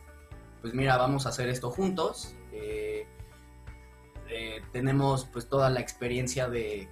[0.61, 2.33] pues mira, vamos a hacer esto juntos.
[2.51, 3.05] Eh,
[4.29, 6.87] eh, tenemos pues toda la experiencia de,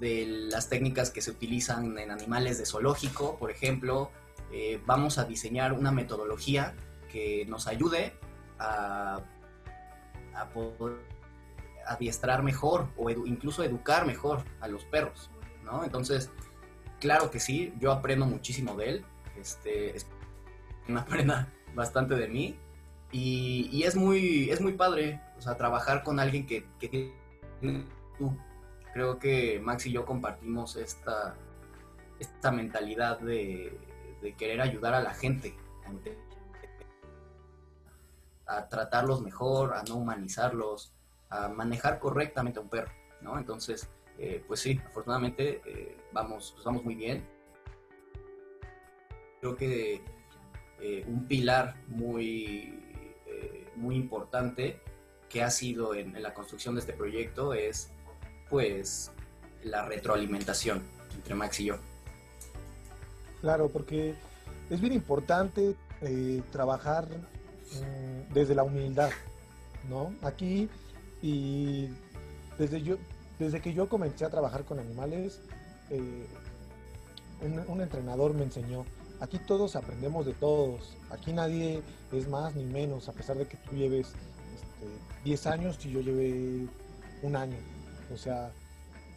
[0.00, 4.10] las técnicas que se utilizan en animales de zoológico, por ejemplo.
[4.52, 6.74] eh, vamos a diseñar una metodología
[7.14, 8.12] que nos ayude
[8.58, 9.20] a,
[10.34, 10.98] a poder
[11.86, 15.30] adiestrar mejor o incluso educar mejor a los perros,
[15.64, 15.84] ¿no?
[15.84, 16.32] Entonces,
[16.98, 19.04] claro que sí, yo aprendo muchísimo de él,
[19.38, 19.94] este,
[20.88, 22.58] me aprenda bastante de mí
[23.12, 27.84] y, es, muy, es muy padre, o sea, trabajar con alguien que, que tiene
[28.18, 28.36] tú.
[28.92, 31.36] Creo que Max y yo compartimos esta,
[32.18, 33.78] esta mentalidad de,
[34.20, 35.54] de querer ayudar a la gente,
[38.68, 40.92] tratarlos mejor, a no humanizarlos,
[41.30, 43.38] a manejar correctamente a un perro, ¿no?
[43.38, 43.88] Entonces,
[44.18, 47.26] eh, pues sí, afortunadamente eh, vamos, pues vamos muy bien.
[49.40, 50.02] Creo que
[50.80, 52.80] eh, un pilar muy,
[53.76, 54.80] muy importante
[55.28, 57.90] que ha sido en, la construcción de este proyecto es,
[58.48, 59.10] pues,
[59.64, 60.80] la retroalimentación
[61.12, 61.78] entre Max y yo.
[63.40, 64.14] Claro, porque
[64.70, 65.74] es bien importante
[66.52, 67.08] trabajar
[68.32, 69.10] desde la humildad,
[69.88, 70.14] ¿no?
[70.22, 70.68] Aquí
[71.22, 71.88] y
[72.58, 72.96] desde, yo,
[73.38, 75.40] desde que yo comencé a trabajar con animales,
[75.90, 76.26] eh,
[77.68, 78.84] un, entrenador me enseñó,
[79.20, 83.56] aquí todos aprendemos de todos, aquí nadie es más ni menos, a pesar de que
[83.56, 84.12] tú lleves
[85.24, 86.66] 10 este, años y yo lleve
[87.22, 87.56] un año.
[88.12, 88.52] O sea,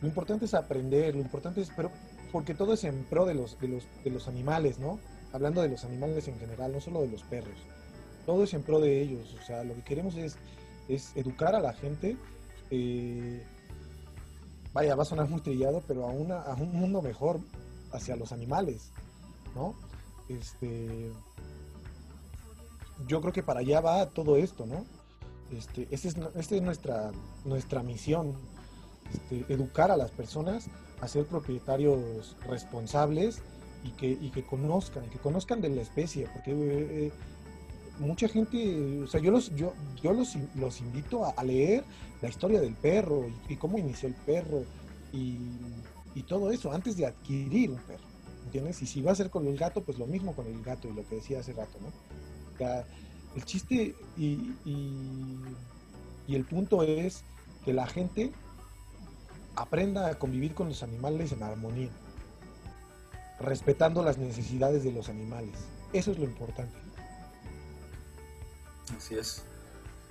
[0.01, 1.91] lo importante es aprender, lo importante es, pero
[2.31, 4.99] porque todo es en pro de los, de los, de los animales, ¿no?
[5.33, 7.57] Hablando de los animales en general, no solo de los perros.
[8.27, 10.37] Todo es en pro de ellos, o sea, lo que queremos es
[11.15, 12.15] educar a la gente.
[12.69, 13.43] Eh,
[14.73, 17.39] vaya, va a sonar muy trillado, pero a, un mundo mejor
[17.91, 18.91] hacia los animales,
[19.55, 19.73] ¿no?
[20.29, 21.11] Este,
[23.07, 24.85] yo creo que para allá va todo esto, ¿no?
[25.51, 27.11] Este, esta es, es nuestra,
[27.45, 28.35] nuestra misión,
[29.13, 30.67] este, educar a las personas
[30.99, 33.41] a ser propietarios responsables
[33.83, 37.11] y que, y que conozcan, que conozcan de la especie, porque eh,
[37.99, 41.83] mucha gente, o sea, yo los, yo, yo los, los invito a, leer
[42.21, 44.63] la historia del perro y, cómo inició el perro
[45.13, 45.37] y,
[46.27, 48.03] todo eso antes de adquirir un perro,
[48.45, 48.81] ¿entiendes?
[48.81, 50.93] Y si va a ser con el gato, pues lo mismo con el gato y
[50.93, 51.91] lo que decía hace rato, ¿no?
[53.35, 57.23] el chiste y, y el punto es
[57.63, 58.31] que la gente
[59.55, 61.91] aprenda a convivir con los animales en armonía,
[63.39, 65.55] respetando las necesidades de los animales.
[65.93, 66.86] Eso es lo importante.
[68.95, 69.43] Así es.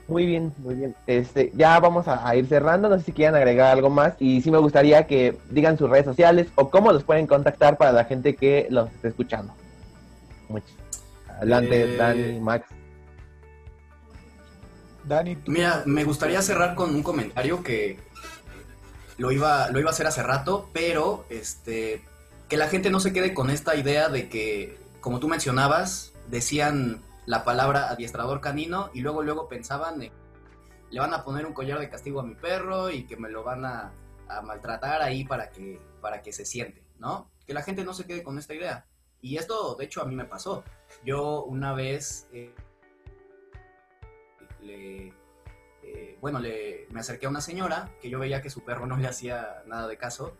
[0.08, 0.94] Muy bien, muy bien.
[1.06, 2.88] Este, ya vamos a, ir cerrando.
[2.88, 4.14] No sé si quieren agregar algo más.
[4.20, 7.92] Y sí me gustaría que digan sus redes sociales o cómo los pueden contactar para
[7.92, 9.52] la gente que los esté escuchando.
[10.48, 10.70] Muchas.
[11.28, 12.66] Adelante, eh, Dani, Max.
[15.04, 17.98] Dani, mira, me gustaría cerrar con un comentario que
[19.18, 22.02] lo iba, lo iba a hacer hace rato, pero este,
[22.48, 27.02] que la gente no se quede con esta idea de que, como tú mencionabas, decían
[27.26, 30.00] la palabra adiestrador canino y luego luego pensaban
[30.90, 33.42] le van a poner un collar de castigo a mi perro y que me lo
[33.42, 33.92] van a,
[34.44, 37.30] maltratar ahí para que, para que se siente, ¿no?
[37.46, 38.86] Que la gente no se quede con esta idea.
[39.20, 40.64] Y esto, de hecho, a mí me pasó.
[41.04, 42.52] Yo una vez, eh,
[44.62, 48.96] eh, bueno, le, me acerqué a una señora que yo veía que su perro no
[48.96, 50.36] le hacía nada de caso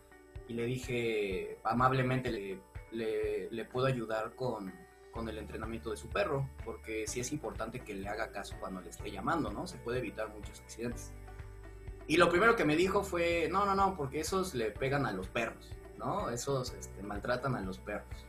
[0.49, 2.59] y le dije amablemente, le,
[2.91, 4.73] le, le puedo ayudar con,
[5.17, 8.81] con el entrenamiento de su perro, porque sí es importante que le haga caso cuando
[8.81, 9.65] le esté llamando, ¿no?
[9.65, 11.11] Se puede evitar muchos accidentes.
[12.05, 15.11] Y lo primero que me dijo fue, no, no, no, porque esos le pegan a
[15.11, 16.29] los perros, ¿no?
[16.29, 18.27] Esos este, maltratan a los perros.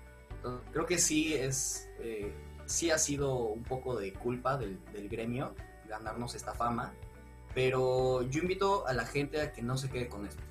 [0.72, 2.32] creo que sí es, eh,
[2.64, 4.78] sí ha sido un poco de culpa del,
[5.10, 5.54] gremio
[5.90, 6.94] ganarnos esta fama,
[7.54, 10.42] pero yo invito a la gente a que no se quede con esto.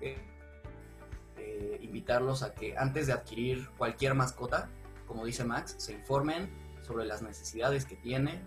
[0.00, 4.68] Eh, invitarlos a que antes de adquirir cualquier mascota,
[5.10, 6.48] como dice Max, se informen
[6.82, 8.46] sobre las necesidades que tienen,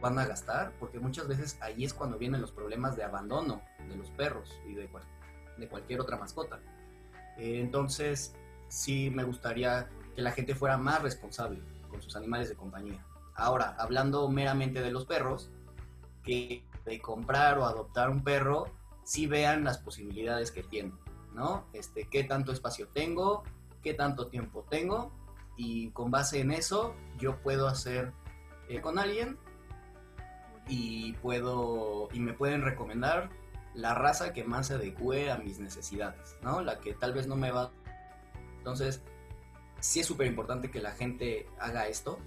[0.00, 3.96] van a gastar, porque muchas veces ahí es cuando vienen los problemas de abandono de
[3.96, 4.88] los perros y de,
[5.58, 6.60] de cualquier otra mascota.
[7.36, 8.34] Entonces,
[8.68, 11.60] sí me gustaría que la gente fuera más responsable
[11.90, 13.04] con sus animales de compañía.
[13.34, 15.50] Ahora, hablando meramente de los perros,
[16.24, 18.64] que de comprar o adoptar un perro,
[19.04, 20.98] sí vean las posibilidades que tienen,
[21.34, 21.66] ¿no?
[21.74, 23.42] Este, qué tanto espacio tengo,
[23.82, 25.12] qué tanto tiempo tengo
[25.56, 28.12] y con base en eso yo puedo hacer
[28.68, 29.38] eh, con alguien
[30.68, 33.30] y puedo y me pueden recomendar
[33.74, 36.60] la raza que más se adecue a mis necesidades, ¿no?
[36.60, 37.70] La que tal vez no me va.
[38.58, 39.02] Entonces,
[39.80, 42.18] sí es súper importante que la gente haga esto,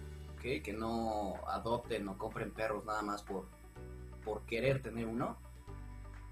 [0.42, 3.48] que no adopten o compren perros nada más por,
[4.26, 5.38] por querer tener uno.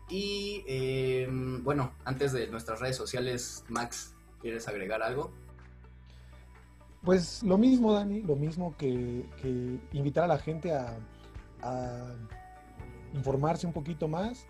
[0.09, 5.31] Y em, bueno, antes de nuestras redes sociales, Max, ¿Quieres agregar algo?
[7.03, 9.25] Pues lo mismo, Dani, lo mismo que,
[9.91, 10.97] invitar a la gente a,
[13.13, 14.47] informarse un poquito más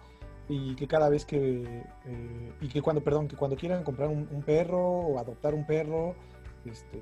[0.47, 4.29] y que cada vez que eh, y que cuando perdón que cuando quieran comprar un,
[4.31, 6.15] un perro o adoptar un perro
[6.63, 7.01] este,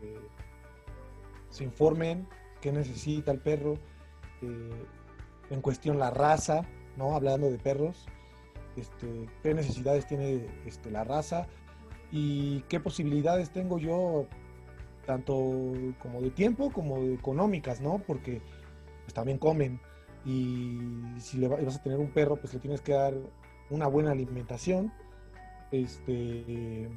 [1.49, 2.27] se informen
[2.61, 3.73] qué necesita el perro
[4.41, 4.85] eh,
[5.49, 6.61] en cuestión la raza
[6.95, 8.07] no hablando de perros
[8.77, 11.47] este, qué necesidades tiene este, la raza
[12.11, 14.25] y qué posibilidades tengo yo
[15.05, 15.33] tanto
[15.99, 18.41] como de tiempo como de económicas no porque
[19.03, 19.79] pues, también comen
[20.25, 20.79] y
[21.17, 23.13] si le vas a tener un perro, pues le tienes que dar
[23.69, 24.91] una buena alimentación.
[25.71, 26.89] Este,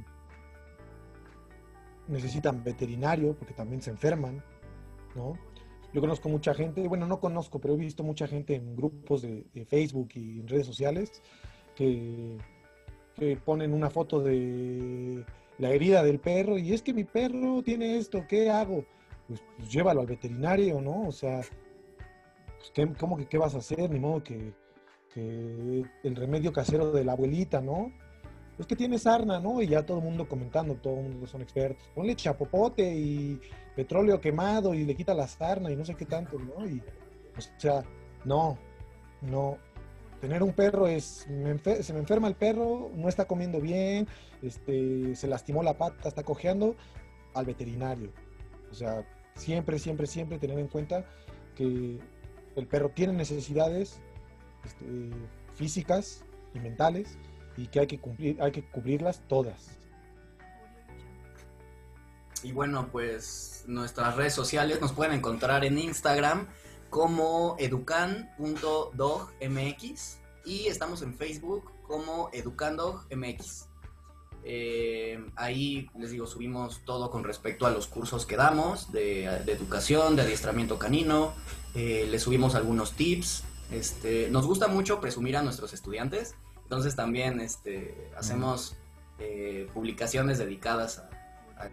[2.08, 4.42] necesitan veterinario porque también se enferman,
[5.14, 5.34] ¿no?
[5.92, 9.44] Yo conozco mucha gente, bueno, no conozco, pero he visto mucha gente en grupos de,
[9.52, 11.22] de Facebook y en redes sociales
[11.76, 12.38] que,
[13.16, 15.24] que, ponen una foto de
[15.58, 18.84] la herida del perro y es que mi perro tiene esto, ¿qué hago?
[19.28, 21.08] Pues, pues llévalo al veterinario, ¿no?
[21.08, 21.40] O sea,
[22.58, 23.90] pues, ¿qué, ¿cómo que qué vas a hacer?
[23.90, 24.52] Ni modo que,
[25.12, 27.92] que, el remedio casero de la abuelita, ¿no?
[28.58, 29.62] Es que tiene sarna, ¿no?
[29.62, 31.88] Y ya todo el mundo comentando, todo el mundo son expertos.
[31.94, 33.40] Ponle chapopote y
[33.74, 36.66] petróleo quemado y le quita la sarna y no sé qué tanto, ¿no?
[36.66, 36.80] Y,
[37.36, 37.82] o sea,
[38.24, 38.58] no,
[39.22, 39.58] no.
[40.22, 44.06] Tener un perro es, se me enferma el perro, no está comiendo bien,
[44.40, 46.76] este, se lastimó la pata, está cojeando,
[47.34, 48.12] al veterinario.
[48.70, 49.04] O sea,
[49.34, 51.04] siempre, siempre, siempre tener en cuenta
[51.56, 51.98] que
[52.54, 53.98] el perro tiene necesidades
[54.64, 55.10] este,
[55.56, 56.22] físicas
[56.54, 57.18] y mentales
[57.56, 59.76] y que hay que cumplir, hay que cubrirlas todas.
[62.44, 66.46] Y bueno, pues nuestras redes sociales nos pueden encontrar en Instagram
[66.92, 73.70] como educan.dogmx y estamos en Facebook como educandogmx.
[74.44, 80.16] Eh, ahí les digo, subimos todo con respecto a los cursos que damos de, educación,
[80.16, 81.32] de adiestramiento canino.
[81.74, 83.44] Eh, les subimos algunos tips.
[83.70, 86.34] Este, nos gusta mucho presumir a nuestros estudiantes.
[86.64, 88.76] Entonces también este, hacemos
[89.18, 91.08] eh, publicaciones dedicadas a,
[91.56, 91.70] a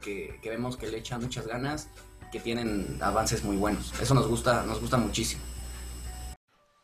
[0.00, 1.88] que, que, vemos que le echan muchas ganas
[2.30, 3.92] que tienen avances muy buenos.
[4.00, 5.42] Eso nos gusta, nos gusta muchísimo.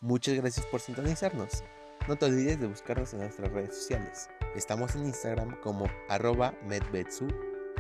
[0.01, 1.63] Muchas gracias por sintonizarnos.
[2.07, 4.29] No te olvides de buscarnos en nuestras redes sociales.
[4.55, 7.27] Estamos en Instagram como arroba medvetsu,